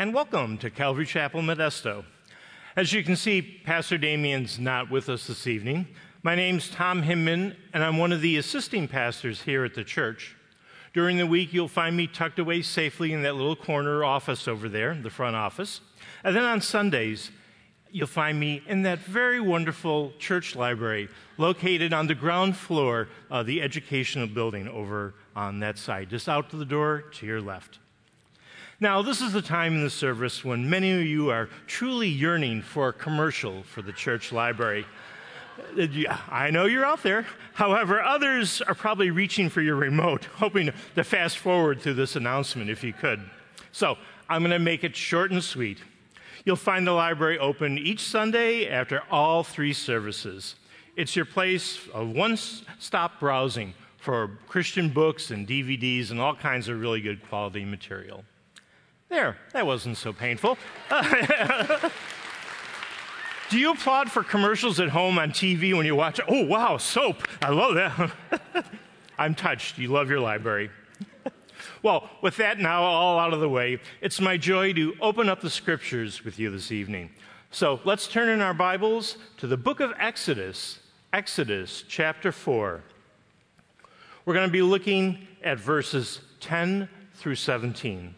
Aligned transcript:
and 0.00 0.14
welcome 0.14 0.56
to 0.56 0.70
Calvary 0.70 1.04
Chapel 1.04 1.42
Modesto. 1.42 2.06
As 2.74 2.90
you 2.90 3.04
can 3.04 3.16
see, 3.16 3.42
Pastor 3.42 3.98
Damien's 3.98 4.58
not 4.58 4.90
with 4.90 5.10
us 5.10 5.26
this 5.26 5.46
evening. 5.46 5.88
My 6.22 6.34
name's 6.34 6.70
Tom 6.70 7.02
Hinman, 7.02 7.54
and 7.74 7.84
I'm 7.84 7.98
one 7.98 8.10
of 8.10 8.22
the 8.22 8.38
assisting 8.38 8.88
pastors 8.88 9.42
here 9.42 9.62
at 9.62 9.74
the 9.74 9.84
church. 9.84 10.36
During 10.94 11.18
the 11.18 11.26
week, 11.26 11.52
you'll 11.52 11.68
find 11.68 11.98
me 11.98 12.06
tucked 12.06 12.38
away 12.38 12.62
safely 12.62 13.12
in 13.12 13.20
that 13.24 13.34
little 13.34 13.54
corner 13.54 14.02
office 14.02 14.48
over 14.48 14.70
there, 14.70 14.94
the 14.94 15.10
front 15.10 15.36
office. 15.36 15.82
And 16.24 16.34
then 16.34 16.44
on 16.44 16.62
Sundays, 16.62 17.30
you'll 17.90 18.06
find 18.06 18.40
me 18.40 18.62
in 18.66 18.80
that 18.84 19.00
very 19.00 19.38
wonderful 19.38 20.14
church 20.18 20.56
library 20.56 21.10
located 21.36 21.92
on 21.92 22.06
the 22.06 22.14
ground 22.14 22.56
floor 22.56 23.08
of 23.28 23.44
the 23.44 23.60
educational 23.60 24.28
building 24.28 24.66
over 24.66 25.12
on 25.36 25.60
that 25.60 25.76
side, 25.76 26.08
just 26.08 26.26
out 26.26 26.48
to 26.48 26.56
the 26.56 26.64
door 26.64 27.02
to 27.18 27.26
your 27.26 27.42
left. 27.42 27.80
Now, 28.82 29.02
this 29.02 29.20
is 29.20 29.34
the 29.34 29.42
time 29.42 29.74
in 29.74 29.84
the 29.84 29.90
service 29.90 30.42
when 30.42 30.70
many 30.70 30.90
of 30.92 31.04
you 31.04 31.28
are 31.28 31.50
truly 31.66 32.08
yearning 32.08 32.62
for 32.62 32.88
a 32.88 32.92
commercial 32.94 33.62
for 33.62 33.82
the 33.82 33.92
church 33.92 34.32
library. 34.32 34.86
Uh, 35.78 35.86
I 36.30 36.48
know 36.48 36.64
you're 36.64 36.86
out 36.86 37.02
there. 37.02 37.26
However, 37.52 38.00
others 38.00 38.62
are 38.62 38.74
probably 38.74 39.10
reaching 39.10 39.50
for 39.50 39.60
your 39.60 39.76
remote, 39.76 40.24
hoping 40.36 40.72
to 40.94 41.04
fast 41.04 41.36
forward 41.36 41.82
through 41.82 41.92
this 41.92 42.16
announcement 42.16 42.70
if 42.70 42.82
you 42.82 42.94
could. 42.94 43.20
So 43.70 43.98
I'm 44.30 44.40
going 44.40 44.52
to 44.52 44.58
make 44.58 44.82
it 44.82 44.96
short 44.96 45.30
and 45.30 45.44
sweet. 45.44 45.82
You'll 46.46 46.56
find 46.56 46.86
the 46.86 46.92
library 46.92 47.38
open 47.38 47.76
each 47.76 48.00
Sunday 48.00 48.66
after 48.66 49.02
all 49.10 49.44
three 49.44 49.74
services. 49.74 50.54
It's 50.96 51.14
your 51.14 51.26
place 51.26 51.86
of 51.92 52.08
one 52.08 52.38
stop 52.38 53.20
browsing 53.20 53.74
for 53.98 54.38
Christian 54.48 54.88
books 54.88 55.30
and 55.30 55.46
DVDs 55.46 56.10
and 56.10 56.18
all 56.18 56.34
kinds 56.34 56.70
of 56.70 56.80
really 56.80 57.02
good 57.02 57.28
quality 57.28 57.66
material. 57.66 58.24
There, 59.10 59.36
that 59.52 59.66
wasn't 59.66 59.96
so 59.96 60.12
painful. 60.12 60.56
Do 63.50 63.58
you 63.58 63.72
applaud 63.72 64.08
for 64.08 64.22
commercials 64.22 64.78
at 64.78 64.90
home 64.90 65.18
on 65.18 65.32
TV 65.32 65.76
when 65.76 65.84
you 65.84 65.96
watch? 65.96 66.20
Oh, 66.28 66.44
wow, 66.46 66.76
soap. 66.76 67.26
I 67.42 67.50
love 67.50 67.74
that. 67.74 68.12
I'm 69.18 69.34
touched. 69.34 69.78
You 69.78 69.88
love 69.88 70.08
your 70.08 70.20
library. 70.20 70.70
well, 71.82 72.08
with 72.22 72.36
that 72.36 72.60
now 72.60 72.84
all 72.84 73.18
out 73.18 73.34
of 73.34 73.40
the 73.40 73.48
way, 73.48 73.80
it's 74.00 74.20
my 74.20 74.36
joy 74.36 74.72
to 74.74 74.94
open 75.00 75.28
up 75.28 75.40
the 75.40 75.50
scriptures 75.50 76.24
with 76.24 76.38
you 76.38 76.48
this 76.48 76.70
evening. 76.70 77.10
So 77.50 77.80
let's 77.84 78.06
turn 78.06 78.28
in 78.28 78.40
our 78.40 78.54
Bibles 78.54 79.16
to 79.38 79.48
the 79.48 79.56
book 79.56 79.80
of 79.80 79.92
Exodus, 79.98 80.78
Exodus 81.12 81.82
chapter 81.88 82.30
4. 82.30 82.80
We're 84.24 84.34
going 84.34 84.46
to 84.46 84.52
be 84.52 84.62
looking 84.62 85.26
at 85.42 85.58
verses 85.58 86.20
10 86.38 86.88
through 87.16 87.34
17. 87.34 88.14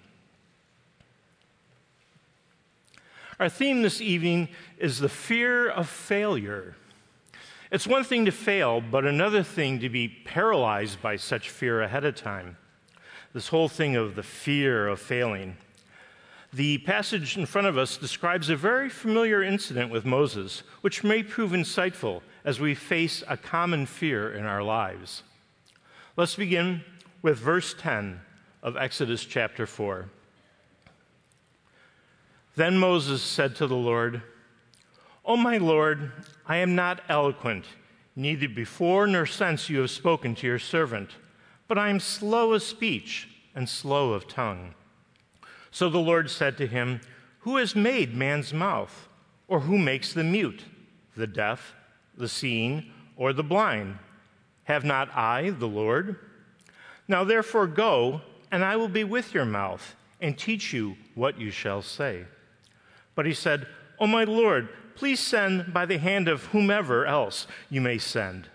Our 3.42 3.48
theme 3.48 3.82
this 3.82 4.00
evening 4.00 4.50
is 4.78 5.00
the 5.00 5.08
fear 5.08 5.68
of 5.68 5.88
failure. 5.88 6.76
It's 7.72 7.88
one 7.88 8.04
thing 8.04 8.24
to 8.26 8.30
fail, 8.30 8.80
but 8.80 9.04
another 9.04 9.42
thing 9.42 9.80
to 9.80 9.88
be 9.88 10.06
paralyzed 10.06 11.02
by 11.02 11.16
such 11.16 11.50
fear 11.50 11.82
ahead 11.82 12.04
of 12.04 12.14
time. 12.14 12.56
This 13.32 13.48
whole 13.48 13.68
thing 13.68 13.96
of 13.96 14.14
the 14.14 14.22
fear 14.22 14.86
of 14.86 15.00
failing. 15.00 15.56
The 16.52 16.78
passage 16.78 17.36
in 17.36 17.46
front 17.46 17.66
of 17.66 17.76
us 17.76 17.96
describes 17.96 18.48
a 18.48 18.54
very 18.54 18.88
familiar 18.88 19.42
incident 19.42 19.90
with 19.90 20.04
Moses, 20.04 20.62
which 20.82 21.02
may 21.02 21.24
prove 21.24 21.50
insightful 21.50 22.22
as 22.44 22.60
we 22.60 22.76
face 22.76 23.24
a 23.26 23.36
common 23.36 23.86
fear 23.86 24.32
in 24.32 24.46
our 24.46 24.62
lives. 24.62 25.24
Let's 26.16 26.36
begin 26.36 26.82
with 27.22 27.38
verse 27.38 27.74
10 27.76 28.20
of 28.62 28.76
Exodus 28.76 29.24
chapter 29.24 29.66
4. 29.66 30.08
Then 32.54 32.76
Moses 32.76 33.22
said 33.22 33.56
to 33.56 33.66
the 33.66 33.76
Lord, 33.76 34.22
O 35.24 35.36
my 35.36 35.56
Lord, 35.56 36.12
I 36.46 36.56
am 36.58 36.74
not 36.74 37.00
eloquent, 37.08 37.64
neither 38.14 38.48
before 38.48 39.06
nor 39.06 39.24
since 39.24 39.70
you 39.70 39.80
have 39.80 39.90
spoken 39.90 40.34
to 40.34 40.46
your 40.46 40.58
servant, 40.58 41.10
but 41.66 41.78
I 41.78 41.88
am 41.88 42.00
slow 42.00 42.52
of 42.52 42.62
speech 42.62 43.28
and 43.54 43.68
slow 43.68 44.12
of 44.12 44.28
tongue. 44.28 44.74
So 45.70 45.88
the 45.88 45.98
Lord 45.98 46.30
said 46.30 46.58
to 46.58 46.66
him, 46.66 47.00
Who 47.40 47.56
has 47.56 47.74
made 47.74 48.14
man's 48.14 48.52
mouth? 48.52 49.08
Or 49.48 49.60
who 49.60 49.78
makes 49.78 50.12
the 50.12 50.24
mute, 50.24 50.64
the 51.16 51.26
deaf, 51.26 51.74
the 52.16 52.28
seeing, 52.28 52.90
or 53.16 53.32
the 53.32 53.42
blind? 53.42 53.98
Have 54.64 54.84
not 54.84 55.14
I, 55.14 55.50
the 55.50 55.68
Lord? 55.68 56.16
Now 57.08 57.24
therefore 57.24 57.66
go, 57.66 58.20
and 58.50 58.64
I 58.64 58.76
will 58.76 58.88
be 58.88 59.04
with 59.04 59.34
your 59.34 59.44
mouth, 59.44 59.94
and 60.20 60.38
teach 60.38 60.72
you 60.72 60.96
what 61.14 61.38
you 61.38 61.50
shall 61.50 61.82
say. 61.82 62.24
But 63.14 63.26
he 63.26 63.34
said, 63.34 63.66
O 63.98 64.06
my 64.06 64.24
Lord, 64.24 64.68
please 64.94 65.20
send 65.20 65.72
by 65.72 65.86
the 65.86 65.98
hand 65.98 66.28
of 66.28 66.46
whomever 66.46 67.06
else 67.06 67.46
you 67.70 67.80
may 67.80 67.98
send. 67.98 68.48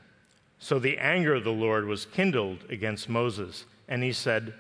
So 0.60 0.80
the 0.80 0.98
anger 0.98 1.36
of 1.36 1.44
the 1.44 1.52
Lord 1.52 1.86
was 1.86 2.06
kindled 2.06 2.66
against 2.70 3.10
Moses, 3.10 3.66
and 3.88 4.04
he 4.04 4.14
said, 4.14 4.54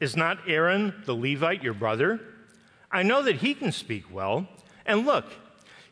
Is 0.00 0.16
not 0.16 0.38
Aaron 0.46 0.94
the 1.06 1.14
Levite 1.14 1.62
your 1.62 1.74
brother? 1.74 2.20
I 2.92 3.02
know 3.02 3.22
that 3.22 3.36
he 3.36 3.54
can 3.54 3.72
speak 3.72 4.04
well. 4.12 4.46
And 4.84 5.06
look, 5.06 5.26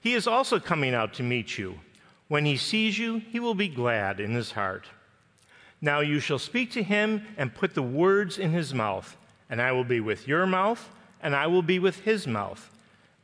he 0.00 0.14
is 0.14 0.26
also 0.26 0.60
coming 0.60 0.94
out 0.94 1.14
to 1.14 1.22
meet 1.22 1.58
you. 1.58 1.80
When 2.28 2.44
he 2.44 2.56
sees 2.56 2.98
you, 2.98 3.18
he 3.18 3.40
will 3.40 3.54
be 3.54 3.68
glad 3.68 4.20
in 4.20 4.34
his 4.34 4.52
heart. 4.52 4.86
Now 5.80 6.00
you 6.00 6.20
shall 6.20 6.38
speak 6.38 6.70
to 6.72 6.82
him 6.82 7.26
and 7.36 7.54
put 7.54 7.74
the 7.74 7.82
words 7.82 8.38
in 8.38 8.52
his 8.52 8.72
mouth, 8.72 9.16
and 9.50 9.60
I 9.60 9.72
will 9.72 9.84
be 9.84 10.00
with 10.00 10.28
your 10.28 10.46
mouth, 10.46 10.88
and 11.22 11.34
I 11.34 11.46
will 11.46 11.62
be 11.62 11.78
with 11.78 12.00
his 12.00 12.26
mouth 12.26 12.70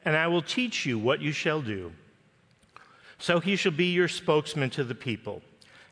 and 0.05 0.17
I 0.17 0.27
will 0.29 0.43
teach 0.43 0.87
you 0.87 0.99
what 0.99 1.21
you 1.21 1.33
shall 1.33 1.61
do. 1.61 1.93
So 3.19 3.39
he 3.41 3.57
shall 3.57 3.73
be 3.73 3.93
your 3.93 4.09
spokesman 4.09 4.71
to 4.71 4.85
the 4.85 4.95
people, 4.95 5.43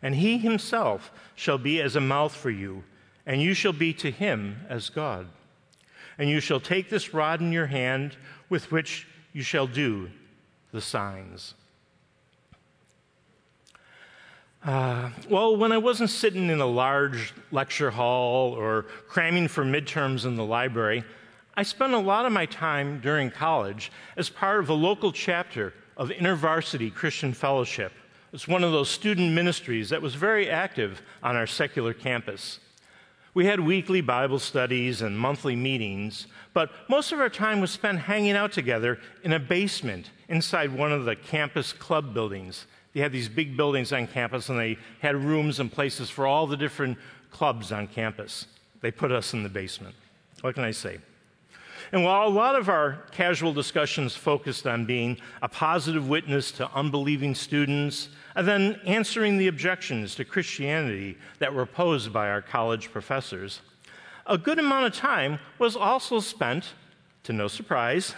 and 0.02 0.14
he 0.14 0.38
himself 0.38 1.10
shall 1.34 1.58
be 1.58 1.80
as 1.82 1.94
a 1.94 2.00
mouth 2.00 2.34
for 2.34 2.50
you, 2.50 2.84
and 3.26 3.42
you 3.42 3.52
shall 3.54 3.74
be 3.74 3.92
to 3.94 4.10
him 4.10 4.56
as 4.68 4.88
God. 4.88 5.26
And 6.16 6.28
you 6.28 6.40
shall 6.40 6.60
take 6.60 6.88
this 6.88 7.12
rod 7.14 7.40
in 7.40 7.52
your 7.52 7.66
hand 7.66 8.16
with 8.48 8.72
which 8.72 9.06
you 9.32 9.42
shall 9.42 9.66
do 9.66 10.10
the 10.72 10.80
signs. 10.80 11.54
Uh, 14.64 15.10
well, 15.30 15.56
when 15.56 15.70
I 15.70 15.78
wasn't 15.78 16.10
sitting 16.10 16.50
in 16.50 16.60
a 16.60 16.66
large 16.66 17.32
lecture 17.52 17.90
hall 17.90 18.52
or 18.54 18.82
cramming 19.06 19.48
for 19.48 19.64
midterms 19.64 20.24
in 20.24 20.34
the 20.34 20.44
library, 20.44 21.04
I 21.58 21.64
spent 21.64 21.92
a 21.92 21.98
lot 21.98 22.24
of 22.24 22.30
my 22.30 22.46
time 22.46 23.00
during 23.00 23.32
college 23.32 23.90
as 24.16 24.30
part 24.30 24.60
of 24.60 24.68
a 24.68 24.74
local 24.74 25.10
chapter 25.10 25.74
of 25.96 26.10
InterVarsity 26.10 26.94
Christian 26.94 27.32
Fellowship. 27.32 27.90
It's 28.32 28.46
one 28.46 28.62
of 28.62 28.70
those 28.70 28.88
student 28.88 29.32
ministries 29.32 29.88
that 29.90 30.00
was 30.00 30.14
very 30.14 30.48
active 30.48 31.02
on 31.20 31.34
our 31.34 31.48
secular 31.48 31.92
campus. 31.92 32.60
We 33.34 33.46
had 33.46 33.58
weekly 33.58 34.00
Bible 34.00 34.38
studies 34.38 35.02
and 35.02 35.18
monthly 35.18 35.56
meetings, 35.56 36.28
but 36.54 36.70
most 36.88 37.10
of 37.10 37.18
our 37.18 37.28
time 37.28 37.60
was 37.60 37.72
spent 37.72 37.98
hanging 37.98 38.36
out 38.36 38.52
together 38.52 39.00
in 39.24 39.32
a 39.32 39.40
basement 39.40 40.12
inside 40.28 40.72
one 40.72 40.92
of 40.92 41.06
the 41.06 41.16
campus 41.16 41.72
club 41.72 42.14
buildings. 42.14 42.66
They 42.92 43.00
had 43.00 43.10
these 43.10 43.28
big 43.28 43.56
buildings 43.56 43.92
on 43.92 44.06
campus, 44.06 44.48
and 44.48 44.60
they 44.60 44.78
had 45.00 45.16
rooms 45.16 45.58
and 45.58 45.72
places 45.72 46.08
for 46.08 46.24
all 46.24 46.46
the 46.46 46.56
different 46.56 46.98
clubs 47.32 47.72
on 47.72 47.88
campus. 47.88 48.46
They 48.80 48.92
put 48.92 49.10
us 49.10 49.34
in 49.34 49.42
the 49.42 49.48
basement. 49.48 49.96
What 50.40 50.54
can 50.54 50.62
I 50.62 50.70
say? 50.70 51.00
And 51.92 52.04
while 52.04 52.26
a 52.26 52.30
lot 52.30 52.54
of 52.54 52.68
our 52.68 52.98
casual 53.12 53.52
discussions 53.52 54.14
focused 54.14 54.66
on 54.66 54.84
being 54.84 55.16
a 55.40 55.48
positive 55.48 56.08
witness 56.08 56.52
to 56.52 56.70
unbelieving 56.72 57.34
students, 57.34 58.08
and 58.34 58.46
then 58.46 58.80
answering 58.84 59.38
the 59.38 59.48
objections 59.48 60.14
to 60.16 60.24
Christianity 60.24 61.16
that 61.38 61.54
were 61.54 61.66
posed 61.66 62.12
by 62.12 62.28
our 62.28 62.42
college 62.42 62.92
professors, 62.92 63.62
a 64.26 64.36
good 64.36 64.58
amount 64.58 64.86
of 64.86 64.94
time 64.94 65.38
was 65.58 65.76
also 65.76 66.20
spent, 66.20 66.74
to 67.24 67.32
no 67.32 67.48
surprise, 67.48 68.14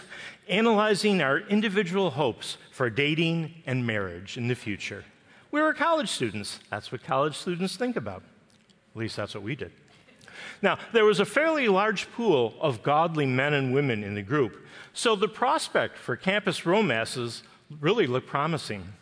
analyzing 0.49 1.21
our 1.21 1.39
individual 1.39 2.11
hopes 2.11 2.57
for 2.71 2.89
dating 2.89 3.63
and 3.65 3.87
marriage 3.87 4.37
in 4.37 4.47
the 4.49 4.55
future. 4.55 5.05
We 5.51 5.61
were 5.61 5.73
college 5.73 6.09
students. 6.09 6.59
That's 6.69 6.91
what 6.91 7.03
college 7.03 7.37
students 7.37 7.77
think 7.77 7.95
about. 7.95 8.23
At 8.93 8.99
least 8.99 9.15
that's 9.15 9.33
what 9.33 9.43
we 9.43 9.55
did. 9.55 9.71
Now, 10.61 10.77
there 10.93 11.05
was 11.05 11.19
a 11.19 11.25
fairly 11.25 11.67
large 11.67 12.11
pool 12.11 12.55
of 12.59 12.83
godly 12.83 13.25
men 13.25 13.53
and 13.53 13.73
women 13.73 14.03
in 14.03 14.15
the 14.15 14.21
group, 14.21 14.65
so 14.93 15.15
the 15.15 15.27
prospect 15.27 15.97
for 15.97 16.15
campus 16.15 16.65
romances 16.65 17.43
really 17.79 18.07
looked 18.07 18.27
promising. 18.27 18.93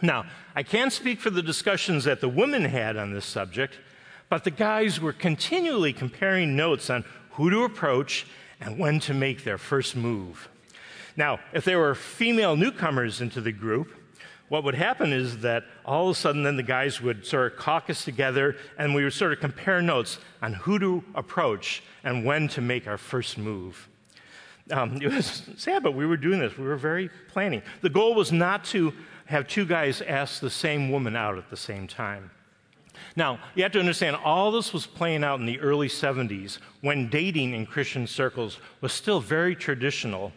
Now, 0.00 0.24
I 0.54 0.62
can't 0.62 0.92
speak 0.92 1.20
for 1.20 1.30
the 1.30 1.42
discussions 1.42 2.04
that 2.04 2.20
the 2.20 2.28
women 2.28 2.64
had 2.64 2.96
on 2.96 3.12
this 3.12 3.24
subject, 3.24 3.78
but 4.28 4.44
the 4.44 4.50
guys 4.50 5.00
were 5.00 5.12
continually 5.12 5.92
comparing 5.92 6.56
notes 6.56 6.90
on 6.90 7.04
who 7.30 7.50
to 7.50 7.64
approach 7.64 8.26
and 8.60 8.78
when 8.78 9.00
to 9.00 9.14
make 9.14 9.44
their 9.44 9.58
first 9.58 9.96
move. 9.96 10.48
Now, 11.16 11.40
if 11.52 11.64
there 11.64 11.78
were 11.78 11.94
female 11.94 12.56
newcomers 12.56 13.20
into 13.20 13.40
the 13.40 13.52
group, 13.52 13.92
what 14.52 14.64
would 14.64 14.74
happen 14.74 15.14
is 15.14 15.38
that 15.38 15.64
all 15.82 16.10
of 16.10 16.14
a 16.14 16.20
sudden 16.20 16.42
then 16.42 16.56
the 16.56 16.62
guys 16.62 17.00
would 17.00 17.24
sort 17.24 17.50
of 17.50 17.58
caucus 17.58 18.04
together 18.04 18.54
and 18.76 18.94
we 18.94 19.02
would 19.02 19.14
sort 19.14 19.32
of 19.32 19.40
compare 19.40 19.80
notes 19.80 20.18
on 20.42 20.52
who 20.52 20.78
to 20.78 21.02
approach 21.14 21.82
and 22.04 22.22
when 22.22 22.48
to 22.48 22.60
make 22.60 22.86
our 22.86 22.98
first 22.98 23.38
move. 23.38 23.88
Um, 24.70 25.00
it 25.00 25.10
was 25.10 25.48
sad, 25.56 25.82
but 25.82 25.94
we 25.94 26.04
were 26.04 26.18
doing 26.18 26.38
this. 26.38 26.58
We 26.58 26.66
were 26.66 26.76
very 26.76 27.08
planning. 27.28 27.62
The 27.80 27.88
goal 27.88 28.14
was 28.14 28.30
not 28.30 28.62
to 28.64 28.92
have 29.24 29.48
two 29.48 29.64
guys 29.64 30.02
ask 30.02 30.40
the 30.40 30.50
same 30.50 30.90
woman 30.90 31.16
out 31.16 31.38
at 31.38 31.48
the 31.48 31.56
same 31.56 31.86
time. 31.86 32.30
Now, 33.16 33.38
you 33.54 33.62
have 33.62 33.72
to 33.72 33.80
understand, 33.80 34.16
all 34.16 34.52
this 34.52 34.74
was 34.74 34.86
playing 34.86 35.24
out 35.24 35.40
in 35.40 35.46
the 35.46 35.60
early 35.60 35.88
70s 35.88 36.58
when 36.82 37.08
dating 37.08 37.54
in 37.54 37.64
Christian 37.64 38.06
circles 38.06 38.58
was 38.82 38.92
still 38.92 39.18
very 39.18 39.56
traditional. 39.56 40.30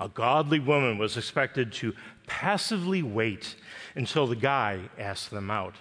A 0.00 0.08
godly 0.08 0.60
woman 0.60 0.96
was 0.96 1.16
expected 1.16 1.72
to 1.72 1.92
passively 2.28 3.02
wait 3.02 3.56
until 3.96 4.26
the 4.26 4.36
guy 4.36 4.80
asked 4.98 5.30
them 5.30 5.50
out. 5.50 5.74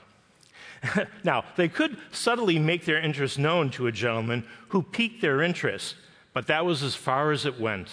now, 1.24 1.44
they 1.56 1.68
could 1.68 1.98
subtly 2.12 2.58
make 2.58 2.86
their 2.86 3.00
interest 3.00 3.38
known 3.38 3.70
to 3.72 3.88
a 3.88 3.92
gentleman 3.92 4.46
who 4.70 4.82
piqued 4.82 5.22
their 5.22 5.42
interest, 5.42 5.96
but 6.34 6.48
that 6.48 6.66
was 6.66 6.82
as 6.82 6.96
far 6.96 7.32
as 7.32 7.46
it 7.46 7.60
went. 7.60 7.90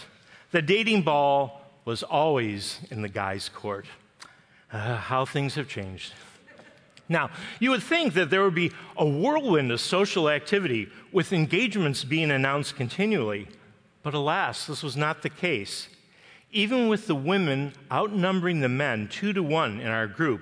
The 0.51 0.63
dating 0.63 1.03
ball 1.03 1.63
was 1.85 2.03
always 2.03 2.81
in 2.91 3.03
the 3.03 3.09
guy's 3.09 3.49
court. 3.49 3.87
Uh, 4.73 4.97
how 4.97 5.25
things 5.25 5.55
have 5.55 5.69
changed. 5.69 6.13
Now, 7.09 7.31
you 7.61 7.71
would 7.71 7.83
think 7.83 8.15
that 8.15 8.31
there 8.31 8.43
would 8.43 8.55
be 8.55 8.73
a 8.97 9.07
whirlwind 9.07 9.71
of 9.71 9.81
social 9.81 10.29
activity 10.29 10.89
with 11.13 11.33
engagements 11.33 12.03
being 12.03 12.31
announced 12.31 12.77
continually, 12.77 13.47
but 14.03 14.15
alas, 14.15 14.67
this 14.67 14.83
was 14.83 14.97
not 14.97 15.23
the 15.23 15.31
case. 15.31 15.89
Even 16.55 16.87
with 16.87 17.09
the 17.09 17.17
women 17.17 17.73
outnumbering 17.91 18.61
the 18.61 18.69
men 18.69 19.09
two 19.09 19.33
to 19.33 19.43
one 19.43 19.81
in 19.81 19.89
our 19.89 20.07
group, 20.07 20.41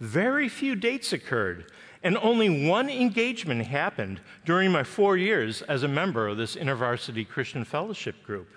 very 0.00 0.48
few 0.48 0.74
dates 0.74 1.12
occurred, 1.12 1.66
and 2.02 2.16
only 2.16 2.66
one 2.66 2.88
engagement 2.88 3.66
happened 3.66 4.22
during 4.46 4.72
my 4.72 4.82
four 4.82 5.18
years 5.18 5.60
as 5.60 5.82
a 5.82 5.88
member 5.88 6.28
of 6.28 6.38
this 6.38 6.56
InterVarsity 6.56 7.28
Christian 7.28 7.64
Fellowship 7.66 8.24
group. 8.24 8.48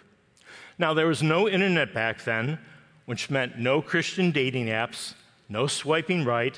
Now, 0.79 0.93
there 0.93 1.07
was 1.07 1.21
no 1.21 1.49
internet 1.49 1.93
back 1.93 2.23
then, 2.23 2.57
which 3.05 3.29
meant 3.29 3.59
no 3.59 3.81
Christian 3.81 4.31
dating 4.31 4.67
apps, 4.67 5.13
no 5.49 5.67
swiping 5.67 6.23
right, 6.23 6.57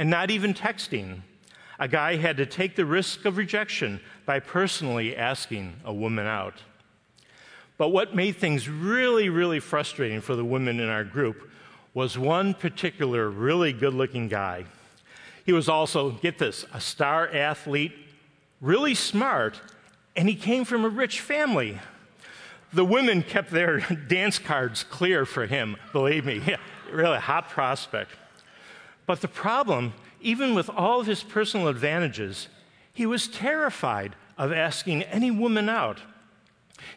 and 0.00 0.10
not 0.10 0.28
even 0.28 0.54
texting. 0.54 1.20
A 1.78 1.86
guy 1.86 2.16
had 2.16 2.36
to 2.38 2.46
take 2.46 2.74
the 2.74 2.84
risk 2.84 3.24
of 3.26 3.36
rejection 3.36 4.00
by 4.26 4.40
personally 4.40 5.16
asking 5.16 5.76
a 5.84 5.94
woman 5.94 6.26
out. 6.26 6.54
But 7.76 7.88
what 7.88 8.14
made 8.14 8.36
things 8.36 8.68
really, 8.68 9.28
really 9.28 9.60
frustrating 9.60 10.20
for 10.20 10.36
the 10.36 10.44
women 10.44 10.78
in 10.78 10.88
our 10.88 11.04
group 11.04 11.50
was 11.92 12.18
one 12.18 12.54
particular 12.54 13.28
really 13.28 13.72
good 13.72 13.94
looking 13.94 14.28
guy. 14.28 14.64
He 15.44 15.52
was 15.52 15.68
also, 15.68 16.10
get 16.10 16.38
this, 16.38 16.64
a 16.72 16.80
star 16.80 17.28
athlete, 17.28 17.92
really 18.60 18.94
smart, 18.94 19.60
and 20.16 20.28
he 20.28 20.34
came 20.34 20.64
from 20.64 20.84
a 20.84 20.88
rich 20.88 21.20
family. 21.20 21.78
The 22.72 22.84
women 22.84 23.22
kept 23.22 23.50
their 23.50 23.80
dance 24.08 24.38
cards 24.38 24.84
clear 24.84 25.26
for 25.26 25.46
him, 25.46 25.76
believe 25.92 26.24
me. 26.24 26.42
Really, 26.92 27.18
hot 27.18 27.48
prospect. 27.48 28.12
But 29.04 29.20
the 29.20 29.26
problem, 29.26 29.94
even 30.20 30.54
with 30.54 30.70
all 30.70 31.00
of 31.00 31.08
his 31.08 31.24
personal 31.24 31.66
advantages, 31.66 32.46
he 32.92 33.04
was 33.04 33.26
terrified 33.26 34.14
of 34.38 34.52
asking 34.52 35.02
any 35.04 35.32
woman 35.32 35.68
out. 35.68 35.98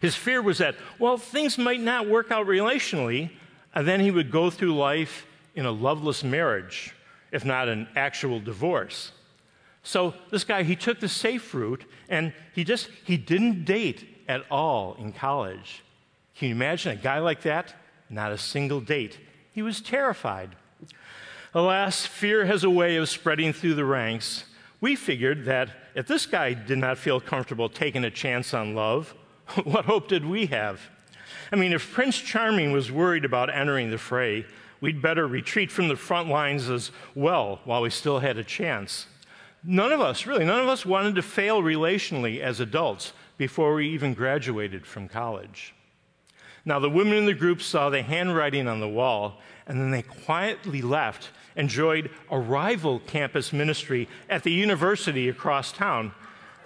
His 0.01 0.15
fear 0.15 0.41
was 0.41 0.57
that, 0.57 0.75
well, 0.99 1.17
things 1.17 1.57
might 1.57 1.81
not 1.81 2.07
work 2.07 2.31
out 2.31 2.47
relationally, 2.47 3.31
and 3.73 3.87
then 3.87 3.99
he 3.99 4.11
would 4.11 4.31
go 4.31 4.49
through 4.49 4.75
life 4.75 5.25
in 5.55 5.65
a 5.65 5.71
loveless 5.71 6.23
marriage, 6.23 6.93
if 7.31 7.45
not 7.45 7.69
an 7.69 7.87
actual 7.95 8.39
divorce. 8.39 9.11
So 9.83 10.13
this 10.31 10.43
guy, 10.43 10.63
he 10.63 10.75
took 10.75 10.99
the 10.99 11.07
safe 11.07 11.53
route, 11.53 11.85
and 12.09 12.33
he 12.53 12.63
just 12.63 12.89
he 13.05 13.17
didn't 13.17 13.65
date 13.65 14.23
at 14.27 14.43
all 14.51 14.95
in 14.99 15.13
college. 15.13 15.83
Can 16.35 16.49
you 16.49 16.55
imagine 16.55 16.91
a 16.91 17.01
guy 17.01 17.19
like 17.19 17.41
that? 17.43 17.73
Not 18.09 18.31
a 18.31 18.37
single 18.37 18.81
date. 18.81 19.17
He 19.53 19.61
was 19.61 19.81
terrified. 19.81 20.55
Alas, 21.53 22.05
fear 22.05 22.45
has 22.45 22.63
a 22.63 22.69
way 22.69 22.97
of 22.97 23.09
spreading 23.09 23.53
through 23.53 23.75
the 23.75 23.85
ranks. 23.85 24.43
We 24.79 24.95
figured 24.95 25.45
that 25.45 25.69
if 25.95 26.05
this 26.05 26.25
guy 26.25 26.53
did 26.53 26.77
not 26.77 26.97
feel 26.97 27.19
comfortable 27.19 27.69
taking 27.69 28.03
a 28.03 28.11
chance 28.11 28.53
on 28.53 28.75
love, 28.75 29.15
what 29.63 29.85
hope 29.85 30.07
did 30.07 30.25
we 30.25 30.47
have? 30.47 30.81
I 31.51 31.55
mean, 31.55 31.73
if 31.73 31.93
Prince 31.93 32.17
Charming 32.17 32.71
was 32.71 32.91
worried 32.91 33.25
about 33.25 33.53
entering 33.53 33.89
the 33.89 33.97
fray, 33.97 34.45
we'd 34.81 35.01
better 35.01 35.27
retreat 35.27 35.71
from 35.71 35.87
the 35.87 35.95
front 35.95 36.29
lines 36.29 36.69
as 36.69 36.91
well 37.15 37.61
while 37.63 37.81
we 37.81 37.89
still 37.89 38.19
had 38.19 38.37
a 38.37 38.43
chance. 38.43 39.07
None 39.63 39.91
of 39.91 40.01
us, 40.01 40.25
really, 40.25 40.45
none 40.45 40.59
of 40.59 40.67
us 40.67 40.85
wanted 40.85 41.15
to 41.15 41.21
fail 41.21 41.61
relationally 41.61 42.39
as 42.39 42.59
adults 42.59 43.13
before 43.37 43.73
we 43.75 43.89
even 43.89 44.13
graduated 44.13 44.85
from 44.85 45.07
college. 45.07 45.73
Now, 46.65 46.79
the 46.79 46.89
women 46.89 47.13
in 47.13 47.25
the 47.25 47.33
group 47.33 47.61
saw 47.61 47.89
the 47.89 48.01
handwriting 48.01 48.67
on 48.67 48.81
the 48.81 48.89
wall, 48.89 49.39
and 49.67 49.79
then 49.79 49.91
they 49.91 50.01
quietly 50.01 50.81
left, 50.81 51.29
and 51.55 51.69
joined 51.69 52.09
a 52.29 52.37
rival 52.37 52.99
campus 52.99 53.51
ministry 53.51 54.07
at 54.29 54.43
the 54.43 54.51
university 54.51 55.27
across 55.29 55.71
town. 55.71 56.11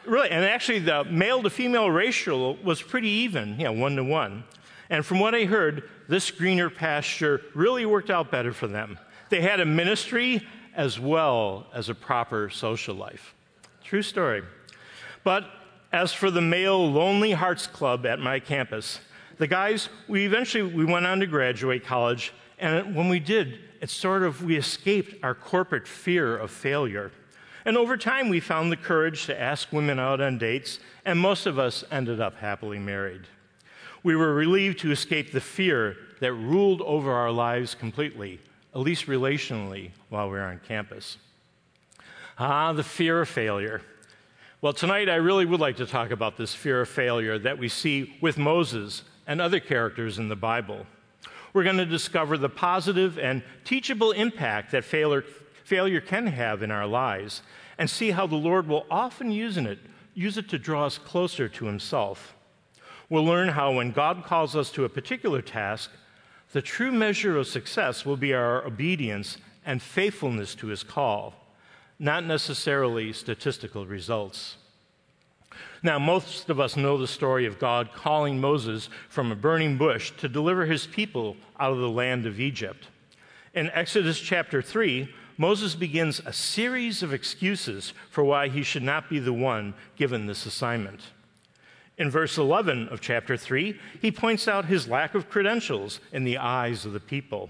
Really, 0.06 0.30
and 0.30 0.44
actually, 0.44 0.80
the 0.80 1.03
male 1.06 1.44
to 1.44 1.50
female 1.50 1.92
ratio 1.92 2.53
was 2.63 2.81
pretty 2.81 3.09
even, 3.09 3.59
you 3.59 3.65
know, 3.65 3.74
one 3.74 3.95
to 3.95 4.03
one. 4.03 4.44
And 4.89 5.06
from 5.06 5.19
what 5.19 5.36
I 5.36 5.45
heard, 5.45 5.89
this 6.09 6.31
greener 6.31 6.69
pasture 6.69 7.42
really 7.53 7.86
worked 7.86 8.09
out 8.09 8.31
better 8.31 8.51
for 8.51 8.68
them. 8.68 8.98
They 9.30 9.42
had 9.42 9.59
a 9.59 9.65
ministry 9.65 10.45
as 10.75 11.00
well 11.00 11.68
as 11.74 11.89
a 11.89 11.95
proper 11.95 12.50
social 12.50 12.95
life. 12.95 13.33
True 13.83 14.01
story. 14.01 14.44
But 15.24 15.45
as 15.94 16.13
for 16.13 16.31
the 16.31 16.42
male 16.42 16.92
Lonely 16.92 17.31
Hearts 17.31 17.68
Club 17.68 18.06
at 18.06 18.19
my 18.19 18.39
campus, 18.39 19.00
the 19.38 19.48
guys, 19.48 19.89
we 20.07 20.25
eventually 20.25 20.63
we 20.63 20.86
went 20.86 21.06
on 21.06 21.19
to 21.19 21.27
graduate 21.27 21.86
college, 21.86 22.33
and 22.59 22.95
when 22.95 23.07
we 23.07 23.19
did, 23.19 23.59
it 23.81 23.89
sort 23.89 24.24
of 24.24 24.44
we 24.44 24.57
escaped 24.57 25.15
our 25.24 25.33
corporate 25.33 25.88
fear 25.88 26.38
of 26.38 26.51
failure. 26.51 27.12
And 27.65 27.77
over 27.77 27.97
time, 27.97 28.29
we 28.29 28.39
found 28.39 28.71
the 28.71 28.77
courage 28.77 29.25
to 29.25 29.39
ask 29.39 29.71
women 29.71 29.99
out 29.99 30.21
on 30.21 30.37
dates, 30.37 30.79
and 31.05 31.19
most 31.19 31.45
of 31.45 31.59
us 31.59 31.83
ended 31.91 32.19
up 32.19 32.37
happily 32.37 32.79
married. 32.79 33.21
We 34.03 34.15
were 34.15 34.33
relieved 34.33 34.79
to 34.79 34.91
escape 34.91 35.31
the 35.31 35.41
fear 35.41 35.95
that 36.21 36.33
ruled 36.33 36.81
over 36.81 37.11
our 37.11 37.31
lives 37.31 37.75
completely, 37.75 38.39
at 38.73 38.81
least 38.81 39.05
relationally, 39.05 39.91
while 40.09 40.27
we 40.27 40.33
were 40.33 40.43
on 40.43 40.59
campus. 40.67 41.17
Ah, 42.39 42.73
the 42.73 42.83
fear 42.83 43.21
of 43.21 43.29
failure. 43.29 43.81
Well, 44.61 44.73
tonight 44.73 45.09
I 45.09 45.15
really 45.15 45.45
would 45.45 45.59
like 45.59 45.77
to 45.77 45.85
talk 45.85 46.11
about 46.11 46.37
this 46.37 46.53
fear 46.53 46.81
of 46.81 46.89
failure 46.89 47.37
that 47.39 47.57
we 47.57 47.67
see 47.67 48.15
with 48.21 48.38
Moses 48.38 49.03
and 49.27 49.41
other 49.41 49.59
characters 49.59 50.17
in 50.17 50.29
the 50.29 50.36
Bible. 50.36 50.86
We're 51.53 51.63
going 51.63 51.77
to 51.77 51.86
discover 51.86 52.38
the 52.38 52.50
positive 52.50 53.19
and 53.19 53.43
teachable 53.65 54.12
impact 54.12 54.71
that 54.71 54.83
failure, 54.83 55.25
failure 55.71 56.01
can 56.01 56.27
have 56.27 56.61
in 56.61 56.69
our 56.69 56.85
lives 56.85 57.43
and 57.77 57.89
see 57.89 58.11
how 58.11 58.27
the 58.27 58.35
Lord 58.35 58.67
will 58.67 58.85
often 58.91 59.31
use 59.31 59.55
it, 59.55 59.79
use 60.13 60.37
it 60.37 60.49
to 60.49 60.59
draw 60.59 60.85
us 60.85 60.97
closer 60.97 61.47
to 61.47 61.65
Himself. 61.65 62.35
We'll 63.09 63.23
learn 63.23 63.47
how 63.47 63.71
when 63.71 63.93
God 63.93 64.25
calls 64.25 64.53
us 64.53 64.69
to 64.71 64.83
a 64.83 64.89
particular 64.89 65.41
task, 65.41 65.89
the 66.51 66.61
true 66.61 66.91
measure 66.91 67.37
of 67.37 67.47
success 67.47 68.05
will 68.05 68.17
be 68.17 68.33
our 68.33 68.65
obedience 68.65 69.37
and 69.65 69.81
faithfulness 69.81 70.55
to 70.55 70.67
His 70.67 70.83
call, 70.83 71.35
not 71.97 72.25
necessarily 72.25 73.13
statistical 73.13 73.85
results. 73.85 74.57
Now, 75.81 75.99
most 75.99 76.49
of 76.49 76.59
us 76.59 76.75
know 76.75 76.97
the 76.97 77.07
story 77.07 77.45
of 77.45 77.59
God 77.59 77.93
calling 77.93 78.41
Moses 78.41 78.89
from 79.07 79.31
a 79.31 79.37
burning 79.37 79.77
bush 79.77 80.11
to 80.17 80.27
deliver 80.27 80.65
his 80.65 80.85
people 80.85 81.37
out 81.57 81.71
of 81.71 81.79
the 81.79 81.89
land 81.89 82.25
of 82.25 82.41
Egypt. 82.41 82.89
In 83.53 83.69
Exodus 83.69 84.19
chapter 84.19 84.61
3, 84.61 85.09
Moses 85.41 85.74
begins 85.74 86.21
a 86.24 86.31
series 86.31 87.01
of 87.01 87.15
excuses 87.15 87.95
for 88.12 88.24
why 88.24 88.48
he 88.48 88.62
should 88.62 88.83
not 88.83 89.10
be 89.10 89.17
the 89.17 89.33
one 89.33 89.74
given 89.95 90.27
this 90.27 90.45
assignment. 90.45 91.01
In 91.98 92.12
verse 92.12 92.38
11 92.38 92.89
of 92.89 93.01
chapter 93.01 93.36
3, 93.36 93.75
he 94.00 94.12
points 94.12 94.48
out 94.48 94.65
his 94.65 94.88
lack 94.88 95.15
of 95.15 95.31
credentials 95.31 96.00
in 96.12 96.25
the 96.25 96.38
eyes 96.38 96.86
of 96.86 96.93
the 96.93 97.00
people. 97.00 97.50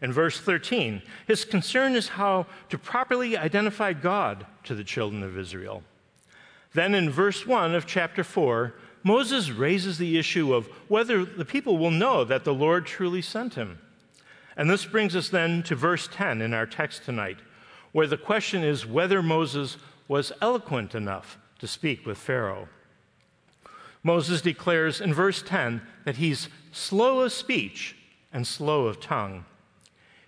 In 0.00 0.14
verse 0.14 0.40
13, 0.40 1.02
his 1.26 1.44
concern 1.44 1.94
is 1.94 2.08
how 2.08 2.46
to 2.70 2.78
properly 2.78 3.36
identify 3.36 3.92
God 3.92 4.46
to 4.64 4.74
the 4.74 4.82
children 4.82 5.22
of 5.22 5.36
Israel. 5.36 5.82
Then 6.72 6.94
in 6.94 7.10
verse 7.10 7.46
1 7.46 7.74
of 7.74 7.84
chapter 7.84 8.24
4, 8.24 8.72
Moses 9.02 9.50
raises 9.50 9.98
the 9.98 10.16
issue 10.16 10.54
of 10.54 10.68
whether 10.88 11.26
the 11.26 11.44
people 11.44 11.76
will 11.76 11.90
know 11.90 12.24
that 12.24 12.44
the 12.44 12.54
Lord 12.54 12.86
truly 12.86 13.20
sent 13.20 13.56
him. 13.56 13.78
And 14.56 14.68
this 14.68 14.84
brings 14.84 15.14
us 15.16 15.28
then 15.28 15.62
to 15.64 15.74
verse 15.74 16.08
10 16.12 16.42
in 16.42 16.52
our 16.52 16.66
text 16.66 17.04
tonight, 17.04 17.38
where 17.92 18.06
the 18.06 18.16
question 18.16 18.62
is 18.62 18.86
whether 18.86 19.22
Moses 19.22 19.76
was 20.08 20.32
eloquent 20.40 20.94
enough 20.94 21.38
to 21.60 21.66
speak 21.66 22.04
with 22.06 22.18
Pharaoh. 22.18 22.68
Moses 24.02 24.40
declares 24.40 25.00
in 25.00 25.12
verse 25.12 25.42
10 25.42 25.82
that 26.04 26.16
he's 26.16 26.48
slow 26.72 27.20
of 27.20 27.32
speech 27.32 27.96
and 28.32 28.46
slow 28.46 28.86
of 28.86 29.00
tongue. 29.00 29.44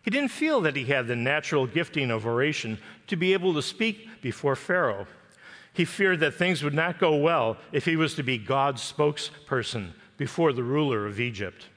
He 0.02 0.10
didn't 0.10 0.30
feel 0.30 0.60
that 0.62 0.76
he 0.76 0.84
had 0.84 1.06
the 1.06 1.16
natural 1.16 1.66
gifting 1.66 2.10
of 2.10 2.26
oration 2.26 2.78
to 3.06 3.16
be 3.16 3.32
able 3.32 3.54
to 3.54 3.62
speak 3.62 4.08
before 4.20 4.56
Pharaoh. 4.56 5.06
He 5.72 5.84
feared 5.84 6.20
that 6.20 6.34
things 6.34 6.62
would 6.62 6.74
not 6.74 6.98
go 6.98 7.16
well 7.16 7.56
if 7.70 7.84
he 7.84 7.96
was 7.96 8.14
to 8.16 8.22
be 8.22 8.36
God's 8.36 8.82
spokesperson 8.82 9.92
before 10.16 10.52
the 10.52 10.62
ruler 10.62 11.06
of 11.06 11.20
Egypt. 11.20 11.68